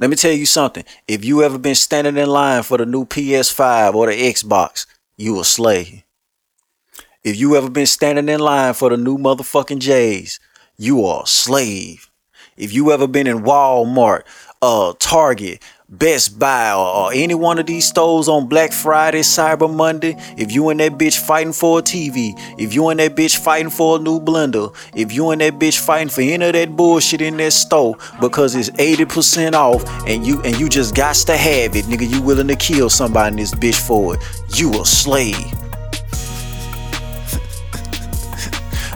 [0.00, 0.84] let me tell you something.
[1.06, 4.86] If you ever been standing in line for the new PS5 or the Xbox,
[5.18, 6.02] you a slave.
[7.22, 10.40] If you ever been standing in line for the new motherfucking J's,
[10.78, 12.10] you are a slave.
[12.56, 14.22] If you ever been in Walmart,
[14.62, 19.72] uh, Target, Best Buy or, or, any one of these stores on Black Friday, Cyber
[19.72, 23.36] Monday, if you and that bitch fighting for a TV, if you and that bitch
[23.36, 26.76] fighting for a new blender, if you and that bitch fighting for any of that
[26.76, 31.36] bullshit in that store because it's 80% off and you and you just got to
[31.36, 34.22] have it, nigga, you willing to kill somebody in this bitch for it,
[34.54, 35.59] you a slave.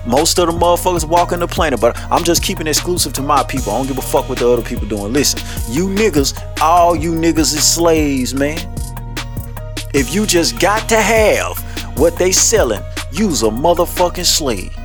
[0.07, 3.73] Most of the motherfuckers walking the planet, but I'm just keeping exclusive to my people.
[3.73, 5.13] I don't give a fuck what the other people doing.
[5.13, 5.41] Listen,
[5.73, 8.59] you niggas, all you niggas is slaves, man.
[9.95, 11.57] If you just got to have
[11.97, 12.83] what they selling,
[13.13, 14.77] you's a motherfucking slave.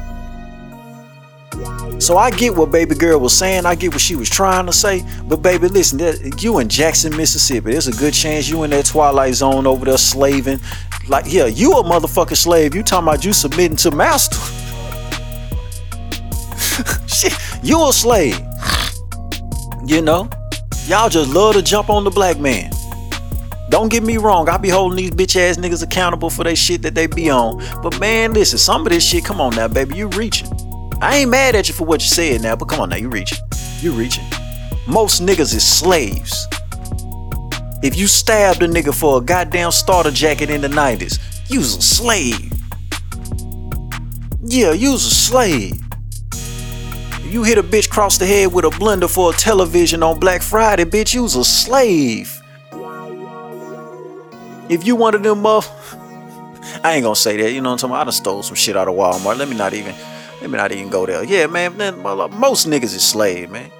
[2.02, 3.66] So I get what baby girl was saying.
[3.66, 5.06] I get what she was trying to say.
[5.26, 6.00] But baby, listen,
[6.38, 7.72] you in Jackson, Mississippi.
[7.72, 10.62] There's a good chance you in that twilight zone over there slaving.
[11.10, 12.74] Like, yeah, you a motherfucking slave.
[12.74, 14.38] You talking about you submitting to master.
[17.64, 18.40] You a slave.
[19.86, 20.30] You know?
[20.86, 22.72] Y'all just love to jump on the black man.
[23.70, 26.82] Don't get me wrong, I be holding these bitch ass niggas accountable for that shit
[26.82, 27.64] that they be on.
[27.84, 30.48] But man, listen, some of this shit, come on now, baby, you reaching.
[31.02, 33.10] I ain't mad at you for what you said now, but come on now, you
[33.10, 33.38] reaching.
[33.80, 34.26] You reaching.
[34.88, 36.48] Most niggas is slaves.
[37.84, 41.82] If you stabbed a nigga for a goddamn starter jacket in the 90s, you's a
[41.82, 42.52] slave.
[44.42, 45.89] Yeah, you's a slave
[47.32, 50.42] you hit a bitch cross the head with a blender for a television on Black
[50.42, 52.42] Friday, bitch, you's a slave.
[54.70, 55.96] If you one of them muff,
[56.84, 58.02] I ain't gonna say that, you know what I'm talking about?
[58.02, 59.38] I done stole some shit out of Walmart.
[59.38, 59.96] Let me not even,
[60.42, 61.24] let me not even go there.
[61.24, 63.72] Yeah, man, most niggas is slave, man.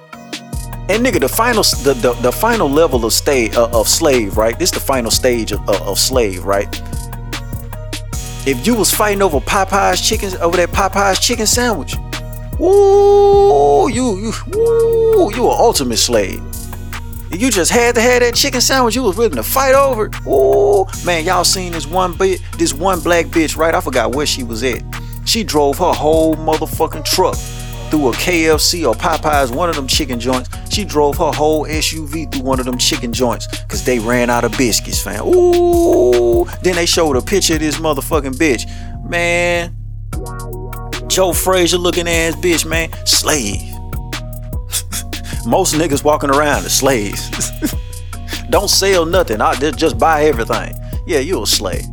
[0.90, 4.58] And nigga, the final, the, the, the final level of stay uh, of slave, right?
[4.58, 6.68] This the final stage of, of, of slave, right?
[8.46, 11.94] If you was fighting over Popeye's chicken, over that Popeye's chicken sandwich,
[12.60, 16.42] Ooh, you you ooh, you an ultimate slave.
[17.30, 18.96] You just had to have that chicken sandwich.
[18.96, 20.10] You was willing to fight over.
[20.26, 23.74] Ooh, man, y'all seen this one bit, this one black bitch, right?
[23.74, 24.82] I forgot where she was at.
[25.24, 27.36] She drove her whole motherfucking truck
[27.90, 30.50] through a KFC or Popeyes, one of them chicken joints.
[30.70, 34.44] She drove her whole SUV through one of them chicken joints because they ran out
[34.44, 35.24] of biscuits, fam.
[35.26, 36.46] Ooh.
[36.62, 38.68] Then they showed a picture of this motherfucking bitch.
[39.08, 39.76] Man,
[41.10, 42.88] Joe Frazier looking ass bitch, man.
[43.04, 43.60] Slave.
[45.44, 47.28] Most niggas walking around are slaves.
[48.50, 49.40] Don't sell nothing.
[49.40, 50.72] I just buy everything.
[51.08, 51.84] Yeah, you a slave.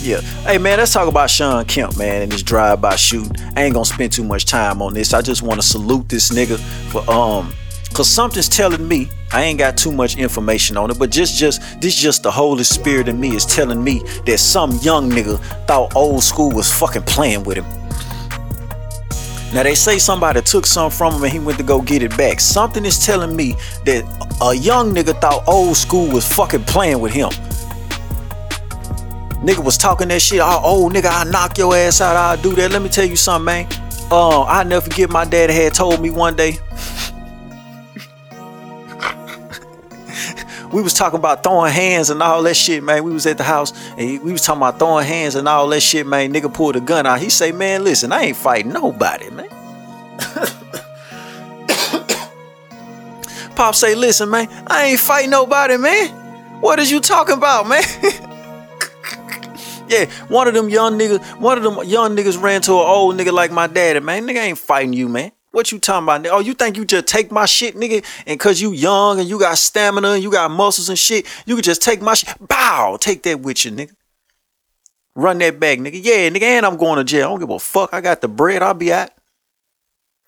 [0.00, 0.22] Yeah.
[0.46, 3.36] Hey man, let's talk about Shawn Kemp, man, and his drive-by shooting.
[3.56, 5.12] I ain't gonna spend too much time on this.
[5.12, 6.58] I just wanna salute this nigga
[6.90, 7.52] for um
[7.92, 11.60] cause something's telling me I ain't got too much information on it, but just just
[11.82, 15.94] this just the Holy Spirit in me is telling me that some young nigga thought
[15.94, 17.66] old school was fucking playing with him.
[19.52, 22.16] Now they say somebody took some from him and he went to go get it
[22.16, 22.38] back.
[22.38, 24.04] Something is telling me that
[24.42, 27.30] a young nigga thought old school was fucking playing with him.
[29.40, 30.40] Nigga was talking that shit.
[30.42, 32.16] Oh, old nigga, I knock your ass out.
[32.16, 32.72] I'll do that.
[32.72, 33.66] Let me tell you something, man.
[34.10, 36.58] Uh, I never forget my dad had told me one day.
[40.72, 43.04] We was talking about throwing hands and all that shit, man.
[43.04, 45.80] We was at the house and we was talking about throwing hands and all that
[45.80, 46.32] shit, man.
[46.32, 47.20] Nigga pulled a gun out.
[47.20, 49.48] He say, man, listen, I ain't fighting nobody, man.
[53.56, 56.10] Pop say, listen, man, I ain't fighting nobody, man.
[56.60, 57.82] What is you talking about, man?
[59.88, 63.16] yeah, one of them young niggas, one of them young niggas ran to an old
[63.16, 64.26] nigga like my daddy, man.
[64.26, 65.32] Nigga ain't fighting you, man.
[65.50, 66.26] What you talking about?
[66.26, 68.04] Oh, you think you just take my shit, nigga?
[68.26, 71.56] And cause you young and you got stamina and you got muscles and shit, you
[71.56, 72.34] could just take my shit.
[72.46, 73.92] Bow, take that with you, nigga.
[75.14, 76.00] Run that back, nigga.
[76.02, 77.26] Yeah, nigga, and I'm going to jail.
[77.26, 77.92] I don't give a fuck.
[77.92, 78.62] I got the bread.
[78.62, 79.16] I'll be at.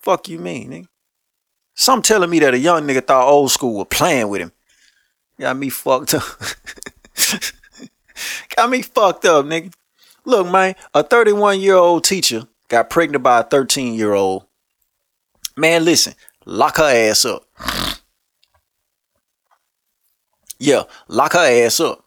[0.01, 0.87] Fuck you mean, nigga?
[1.75, 4.53] Some telling me that a young nigga thought old school was playing with him.
[5.39, 6.25] Got me fucked up.
[8.57, 9.73] got me fucked up, nigga.
[10.25, 14.45] Look, man, a 31 year old teacher got pregnant by a 13 year old.
[15.61, 16.15] Man, listen,
[16.47, 17.45] lock her ass up.
[20.59, 22.03] Yeah, lock her ass up.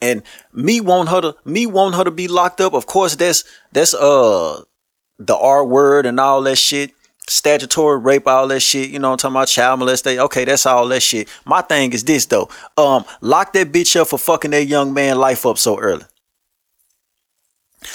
[0.00, 2.74] And me want her to me want her to be locked up.
[2.74, 4.62] Of course, that's that's uh
[5.20, 6.92] the R word and all that shit
[7.28, 10.20] statutory rape, all that shit, you know I'm talking about child molestation.
[10.24, 11.28] Okay, that's all that shit.
[11.44, 12.48] My thing is this though.
[12.76, 16.04] Um, lock that bitch up for fucking that young man life up so early.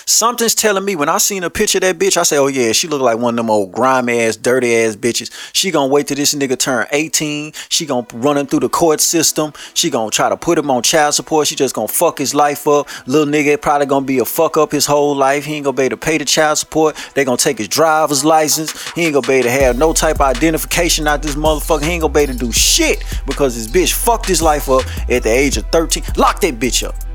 [0.06, 2.72] Something's telling me when I seen a picture of that bitch, I say, oh yeah,
[2.72, 5.32] she look like one of them old grimy ass, dirty ass bitches.
[5.54, 7.54] She gonna wait till this nigga turn 18.
[7.70, 9.54] She gonna run him through the court system.
[9.74, 11.48] She gonna try to put him on child support.
[11.48, 12.88] She just gonna fuck his life up.
[13.08, 15.46] Little nigga probably gonna be a fuck up his whole life.
[15.46, 16.96] He ain't gonna be able to pay the child support.
[17.16, 18.92] They gonna take his driver's license.
[18.92, 21.84] He ain't gonna be able to have no type of identification out this motherfucker.
[21.84, 24.84] He ain't gonna be able to do shit because this bitch fucked his life up
[25.10, 26.04] at the age of 13.
[26.16, 27.07] Lock that bitch up.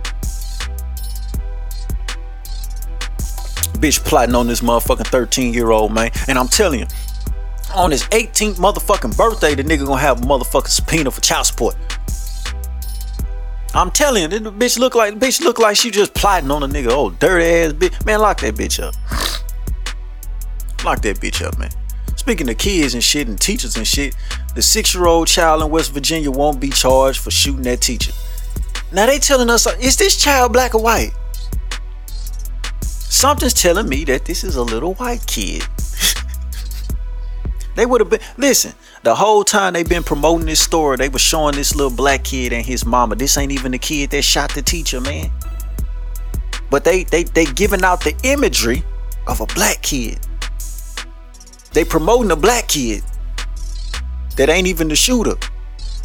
[3.82, 6.10] Bitch plotting on this motherfucking 13 year old man.
[6.28, 6.86] And I'm telling you,
[7.74, 11.76] on his 18th motherfucking birthday, the nigga gonna have a motherfucking subpoena for child support.
[13.74, 16.68] I'm telling you, the bitch look like bitch look like she just plotting on a
[16.68, 16.88] nigga.
[16.90, 18.04] Oh, dirty ass bitch.
[18.06, 18.94] Man, lock that bitch up.
[20.84, 21.70] Lock that bitch up, man.
[22.16, 24.14] Speaking of kids and shit and teachers and shit,
[24.54, 28.12] the six-year-old child in West Virginia won't be charged for shooting that teacher.
[28.92, 31.12] Now they telling us, is this child black or white?
[33.12, 35.62] Something's telling me that this is a little white kid.
[37.76, 41.18] they would have been listen, the whole time they've been promoting this story, they were
[41.18, 43.14] showing this little black kid and his mama.
[43.14, 45.30] This ain't even the kid that shot the teacher, man.
[46.70, 48.82] But they they they giving out the imagery
[49.26, 50.18] of a black kid.
[51.74, 53.04] They promoting a black kid
[54.38, 55.36] that ain't even the shooter.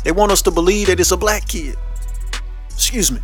[0.04, 1.78] They want us to believe that it's a black kid.
[2.70, 3.22] Excuse me.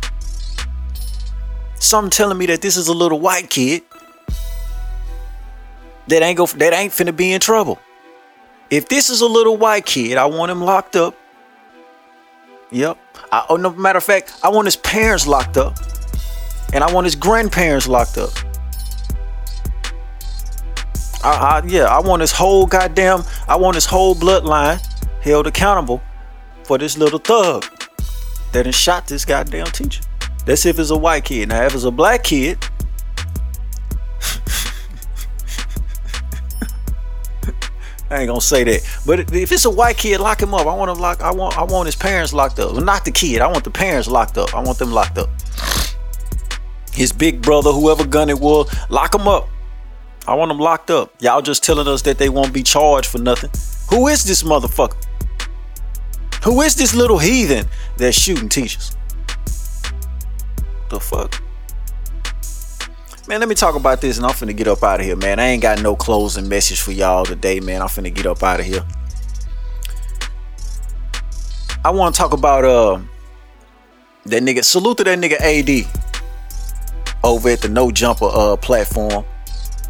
[1.78, 3.82] Something telling me that this is a little white kid
[6.08, 7.78] that ain't go that ain't finna be in trouble.
[8.70, 11.14] If this is a little white kid, I want him locked up.
[12.70, 12.98] Yep.
[13.30, 15.76] I, oh, no matter of fact, I want his parents locked up,
[16.72, 18.30] and I want his grandparents locked up.
[21.22, 24.84] I, I, yeah, I want his whole goddamn, I want his whole bloodline
[25.22, 26.02] held accountable
[26.64, 27.64] for this little thug
[28.52, 30.02] that has shot this goddamn teacher.
[30.46, 31.48] That's if it's a white kid.
[31.48, 32.58] Now, if it's a black kid,
[38.10, 38.82] I ain't gonna say that.
[39.06, 40.66] But if it's a white kid, lock him up.
[40.66, 41.20] I want him lock.
[41.20, 41.58] I want.
[41.58, 42.72] I want his parents locked up.
[42.72, 43.40] Well, not the kid.
[43.40, 44.54] I want the parents locked up.
[44.54, 45.30] I want them locked up.
[46.92, 49.48] His big brother, whoever gun it was, lock him up.
[50.28, 51.12] I want them locked up.
[51.20, 53.50] Y'all just telling us that they won't be charged for nothing.
[53.90, 55.02] Who is this motherfucker?
[56.44, 57.66] Who is this little heathen
[57.96, 58.96] that's shooting teachers?
[60.90, 61.42] The fuck?
[63.26, 65.38] Man, let me talk about this and I'm finna get up out of here, man.
[65.38, 67.80] I ain't got no closing message for y'all today, man.
[67.80, 68.84] I'm finna get up out of here.
[71.84, 73.00] I want to talk about uh
[74.26, 74.64] that nigga.
[74.64, 75.86] Salute to that nigga AD
[77.22, 79.24] over at the No Jumper uh platform.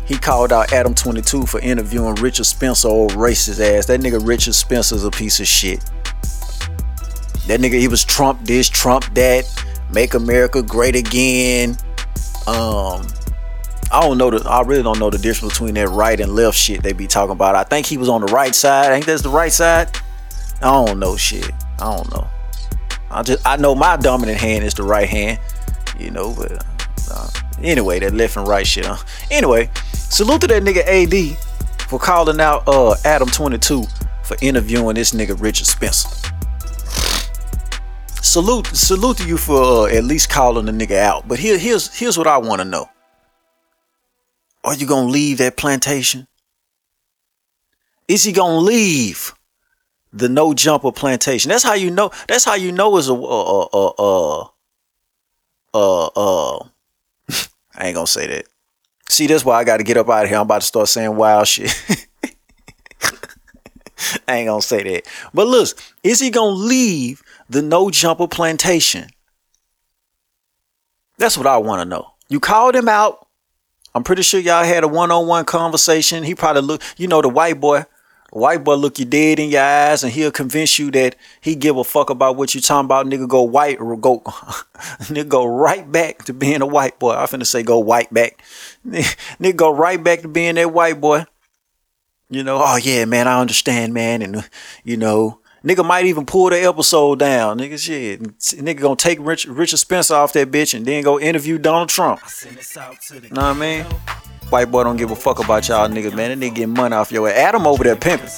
[0.06, 3.86] He called out Adam 22 for interviewing Richard Spencer, old racist ass.
[3.86, 5.80] That nigga Richard Spencer's a piece of shit.
[7.46, 9.44] That nigga, he was Trump this, Trump that,
[9.92, 11.76] make America great again.
[12.46, 13.06] Um,
[13.92, 14.48] I don't know the.
[14.48, 17.32] I really don't know the difference between that right and left shit they be talking
[17.32, 17.54] about.
[17.54, 18.90] I think he was on the right side.
[18.90, 19.96] I think that's the right side.
[20.60, 21.50] I don't know shit.
[21.78, 22.26] I don't know.
[23.10, 25.38] I just I know my dominant hand is the right hand.
[25.98, 26.64] You know, but
[27.10, 27.30] uh,
[27.62, 28.86] anyway, that left and right shit.
[28.86, 28.96] Huh?
[29.30, 31.38] Anyway, salute to that nigga AD
[31.88, 33.84] for calling out uh Adam 22
[34.24, 36.08] for interviewing this nigga Richard Spencer.
[38.24, 41.28] Salute, salute to you for uh, at least calling the nigga out.
[41.28, 42.88] But here, here's here's what I want to know.
[44.64, 46.26] Are you gonna leave that plantation?
[48.08, 49.34] Is he gonna leave
[50.10, 51.50] the no jumper plantation?
[51.50, 52.12] That's how you know.
[52.26, 54.44] That's how you know is a uh uh uh
[55.74, 56.64] uh uh.
[57.76, 58.46] I ain't gonna say that.
[59.06, 60.38] See, that's why I got to get up out of here.
[60.38, 61.74] I'm about to start saying wild shit.
[64.26, 65.02] I ain't gonna say that.
[65.34, 65.68] But look,
[66.02, 69.08] is he gonna leave the no jumper plantation?
[71.18, 72.12] That's what I want to know.
[72.28, 73.26] You called him out.
[73.94, 76.24] I'm pretty sure y'all had a one-on-one conversation.
[76.24, 77.84] He probably look, you know, the white boy.
[78.32, 81.54] The white boy look you dead in your eyes, and he'll convince you that he
[81.54, 83.06] give a fuck about what you talking about.
[83.06, 87.12] Nigga, go white or go, nigga, go right back to being a white boy.
[87.12, 88.42] I finna say go white back.
[88.84, 91.26] Nigga, go right back to being that white boy.
[92.28, 94.48] You know, oh yeah, man, I understand, man, and
[94.82, 97.78] you know, nigga might even pull the episode down, nigga.
[97.78, 101.88] Shit, nigga gonna take Rich, Richard Spencer off that bitch and then go interview Donald
[101.88, 102.20] Trump.
[103.30, 103.84] Know what I mean?
[104.50, 106.38] White boy don't give a fuck about y'all niggas, man.
[106.38, 107.36] That nigga getting money off your ass.
[107.36, 108.28] Adam over there pimping.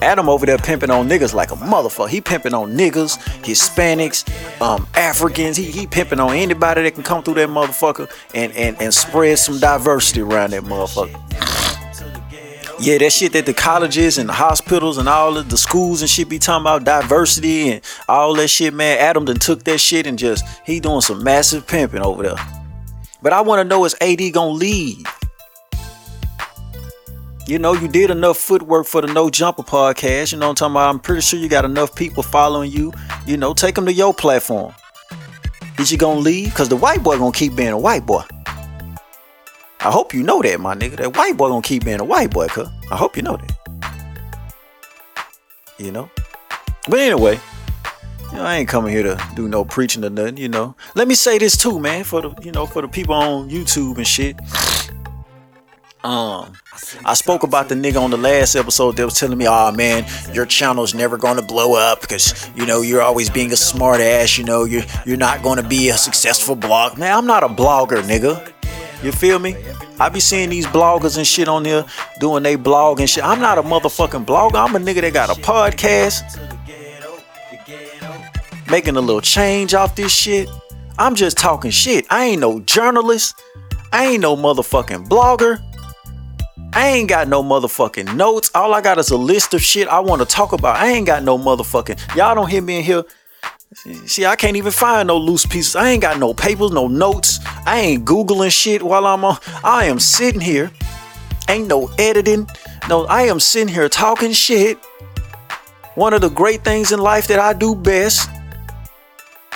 [0.00, 2.08] Adam over there pimping on niggas like a motherfucker.
[2.08, 4.28] He pimping on niggas, Hispanics,
[4.60, 5.56] um, Africans.
[5.56, 9.38] He he pimping on anybody that can come through that motherfucker and and and spread
[9.38, 11.77] some diversity around that motherfucker.
[12.80, 16.08] Yeah, that shit that the colleges and the hospitals and all of the schools and
[16.08, 18.98] shit be talking about diversity and all that shit, man.
[18.98, 22.36] Adam done took that shit and just he doing some massive pimping over there.
[23.20, 25.04] But I want to know is AD gonna leave?
[27.48, 30.32] You know, you did enough footwork for the No Jumper podcast.
[30.32, 30.90] You know I'm talking about?
[30.90, 32.92] I'm pretty sure you got enough people following you.
[33.26, 34.72] You know, take them to your platform.
[35.80, 36.54] Is you gonna leave?
[36.54, 38.22] Cause the white boy gonna keep being a white boy.
[39.80, 40.96] I hope you know that, my nigga.
[40.96, 42.68] That white boy gonna keep being a white boy, cuz.
[42.90, 43.54] I hope you know that.
[45.78, 46.10] You know?
[46.88, 47.38] But anyway,
[48.32, 50.74] you know, I ain't coming here to do no preaching or nothing, you know.
[50.94, 53.98] Let me say this too, man, for the you know, for the people on YouTube
[53.98, 54.36] and shit.
[56.04, 56.52] Um,
[57.04, 60.06] I spoke about the nigga on the last episode that was telling me, "Oh man,
[60.32, 64.38] your channel's never gonna blow up because you know you're always being a smart ass.
[64.38, 68.02] You know you're you're not gonna be a successful blog." Man, I'm not a blogger,
[68.02, 68.52] nigga.
[69.02, 69.56] You feel me?
[70.00, 71.84] I be seeing these bloggers and shit on here
[72.18, 73.24] doing they blog and shit.
[73.24, 74.56] I'm not a motherfucking blogger.
[74.56, 76.22] I'm a nigga that got a podcast,
[78.70, 80.48] making a little change off this shit.
[80.98, 82.06] I'm just talking shit.
[82.10, 83.40] I ain't no journalist.
[83.92, 85.62] I ain't no motherfucking blogger.
[86.72, 88.50] I ain't got no motherfucking notes.
[88.54, 90.76] All I got is a list of shit I want to talk about.
[90.76, 92.16] I ain't got no motherfucking.
[92.16, 93.04] Y'all don't hear me in here.
[93.74, 95.76] See, I can't even find no loose pieces.
[95.76, 97.38] I ain't got no papers, no notes.
[97.66, 99.36] I ain't Googling shit while I'm on.
[99.62, 100.70] I am sitting here.
[101.48, 102.48] Ain't no editing.
[102.88, 104.78] No, I am sitting here talking shit.
[105.96, 108.30] One of the great things in life that I do best.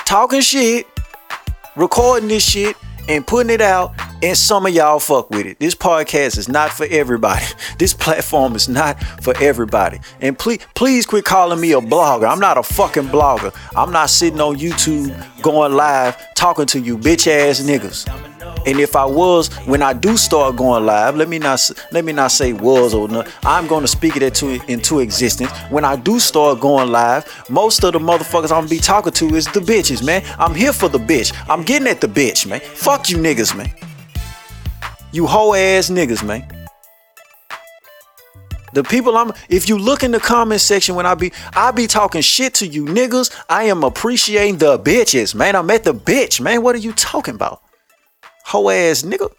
[0.05, 0.87] Talking shit.
[1.75, 2.77] Recording this shit
[3.09, 5.59] and putting it out and some of y'all fuck with it.
[5.59, 7.45] This podcast is not for everybody.
[7.79, 9.99] This platform is not for everybody.
[10.21, 12.31] And please, please quit calling me a blogger.
[12.31, 13.53] I'm not a fucking blogger.
[13.77, 15.11] I'm not sitting on YouTube
[15.43, 18.07] going live talking to you bitch ass niggas.
[18.67, 22.13] And if I was, when I do start going live, let me not let me
[22.13, 23.29] not say was or not.
[23.43, 25.51] I'm going to speak it into into existence.
[25.71, 29.35] When I do start going live, most of the motherfuckers I'm gonna be talking to
[29.35, 30.23] is the bitches, man.
[30.39, 31.35] I'm here for the bitch.
[31.49, 32.61] I'm getting at the bitch, man.
[32.61, 33.73] Fuck you niggas, man.
[35.13, 36.49] You hoe ass niggas, man.
[38.73, 41.87] The people I'm if you look in the comment section when I be I be
[41.87, 45.55] talking shit to you niggas, I am appreciating the bitches, man.
[45.55, 46.63] I'm at the bitch, man.
[46.63, 47.63] What are you talking about?
[48.45, 49.31] Hoe ass nigga.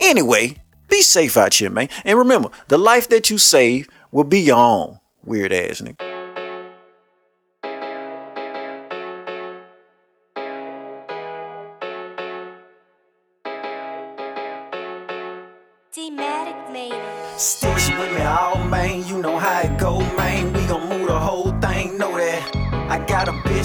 [0.00, 0.56] Anyway,
[0.88, 1.88] be safe out here, man.
[2.04, 4.98] And remember, the life that you save will be your own.
[5.24, 6.15] Weird ass nigga.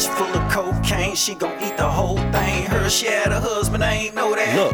[0.07, 2.65] Full of cocaine, she gon' eat the whole thing.
[2.65, 4.55] Her she had a husband, I ain't know that.
[4.55, 4.73] Look,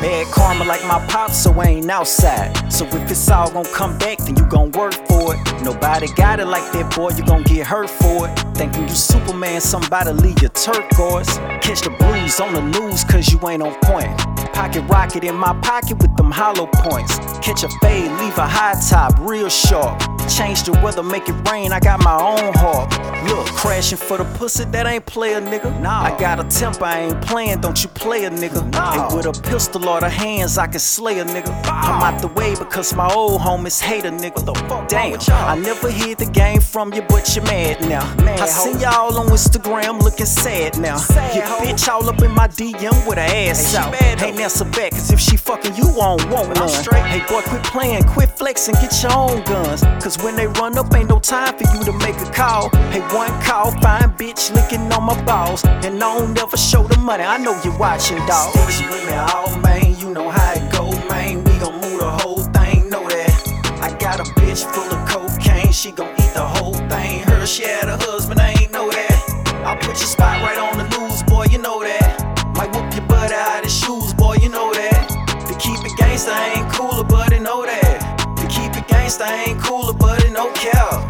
[0.00, 2.72] bad karma like my pops, so I ain't outside.
[2.72, 5.62] So if it's all gon' come back, then you gon' work for it.
[5.62, 8.38] Nobody got it like that, boy, you gon' get hurt for it.
[8.54, 11.38] Thinking you Superman, somebody leave your turquoise.
[11.62, 14.16] Catch the blues on the news, cause you ain't on point.
[14.52, 17.18] Pocket rocket in my pocket with them hollow points.
[17.40, 20.00] Catch a fade, leave a high top, real sharp.
[20.28, 22.90] Change the weather, make it rain, I got my own heart.
[23.28, 25.80] Look, crashing for the pussy, that ain't play a nigga.
[25.80, 26.02] Nah.
[26.02, 28.70] I got a temper, I ain't playing, don't you play a nigga.
[28.72, 29.06] Nah.
[29.08, 31.48] And with a pistol or the hands, I can slay a nigga.
[31.66, 34.44] I'm out the way because my old homies hate a nigga.
[34.44, 38.04] The fuck Damn, I never hear the game from you, but you're mad now.
[38.16, 40.96] Mad I see y'all on Instagram looking sad now.
[40.96, 44.22] Sad Your bitch all up in my DM with her ass hey, out.
[44.22, 46.68] Ain't that so bad, cause if she fucking you, won't want none.
[47.06, 49.82] Hey boy, quit playing, quit flexing, get your own guns.
[50.02, 52.70] Cause when they run up, ain't no time for you to make a call.
[52.90, 55.64] Hey, one call, fine bitch licking on my balls.
[55.64, 58.52] And I don't never show the money, I know you're watching, dog.
[58.52, 61.44] Stitch with me all, man, you know how it go, man.
[61.44, 63.32] We gon' move the whole thing, know that.
[63.80, 67.22] I got a bitch full of cocaine, she gon' eat the whole thing.
[67.22, 69.22] Her, she had a husband, I ain't know that.
[69.66, 72.54] I'll put your spot right on the news, boy, you know that.
[72.56, 75.08] Might whoop your butt out of shoes, boy, you know that.
[75.48, 78.00] To keep it gangsta, I ain't cooler, but I know that
[78.38, 79.75] To keep it gangsta ain't cooler,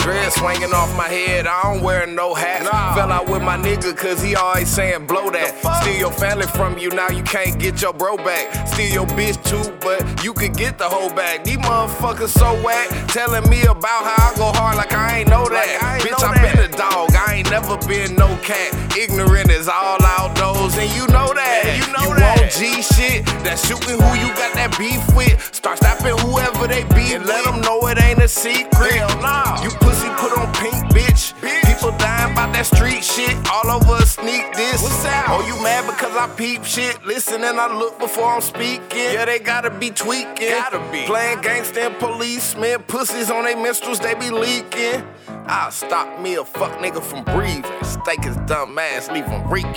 [0.06, 2.62] Dread swinging off my head, I don't wear no hat.
[2.62, 2.94] Nah.
[2.94, 5.58] Fell out with my nigga, cause he always saying blow that.
[5.82, 8.68] Steal your family from you, now you can't get your bro back.
[8.68, 11.42] Steal your bitch too, but you could get the whole bag.
[11.42, 15.48] These motherfuckers so whack, telling me about how I go hard like I ain't know
[15.48, 15.66] that.
[15.66, 16.54] Like I ain't bitch, know I that.
[16.54, 18.96] been a dog, I ain't never been no cat.
[18.96, 21.62] Ignorant is all outdoors, and you know that.
[21.66, 22.38] Yeah, you know you that.
[22.38, 25.34] want G shit, that shooting who you got that beef with.
[25.52, 28.94] Start stopping whoever they be, and let them know it ain't a secret.
[28.94, 29.60] Hell nah.
[29.64, 31.34] You pussy put on pink, bitch.
[31.66, 33.34] People dying about that street shit.
[33.50, 34.82] All over a sneak this.
[34.82, 35.26] What's that?
[35.28, 37.04] Oh, you mad because I peep shit?
[37.04, 39.12] Listen and I look before I'm speaking.
[39.12, 40.50] Yeah, they gotta be tweaking.
[40.50, 41.04] Gotta be.
[41.06, 42.82] Playing gangsta and policemen.
[42.84, 45.02] Pussies on their minstrels, they be leaking.
[45.46, 47.84] I'll stop me a fuck nigga from breathing.
[47.84, 49.72] Stake his dumb ass, leave him reeking.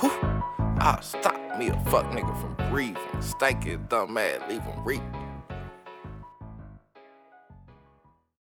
[0.00, 0.12] Whew.
[0.78, 3.20] I'll stop me a fuck nigga from breathing.
[3.20, 5.25] Stake his dumb ass, leave him reeking.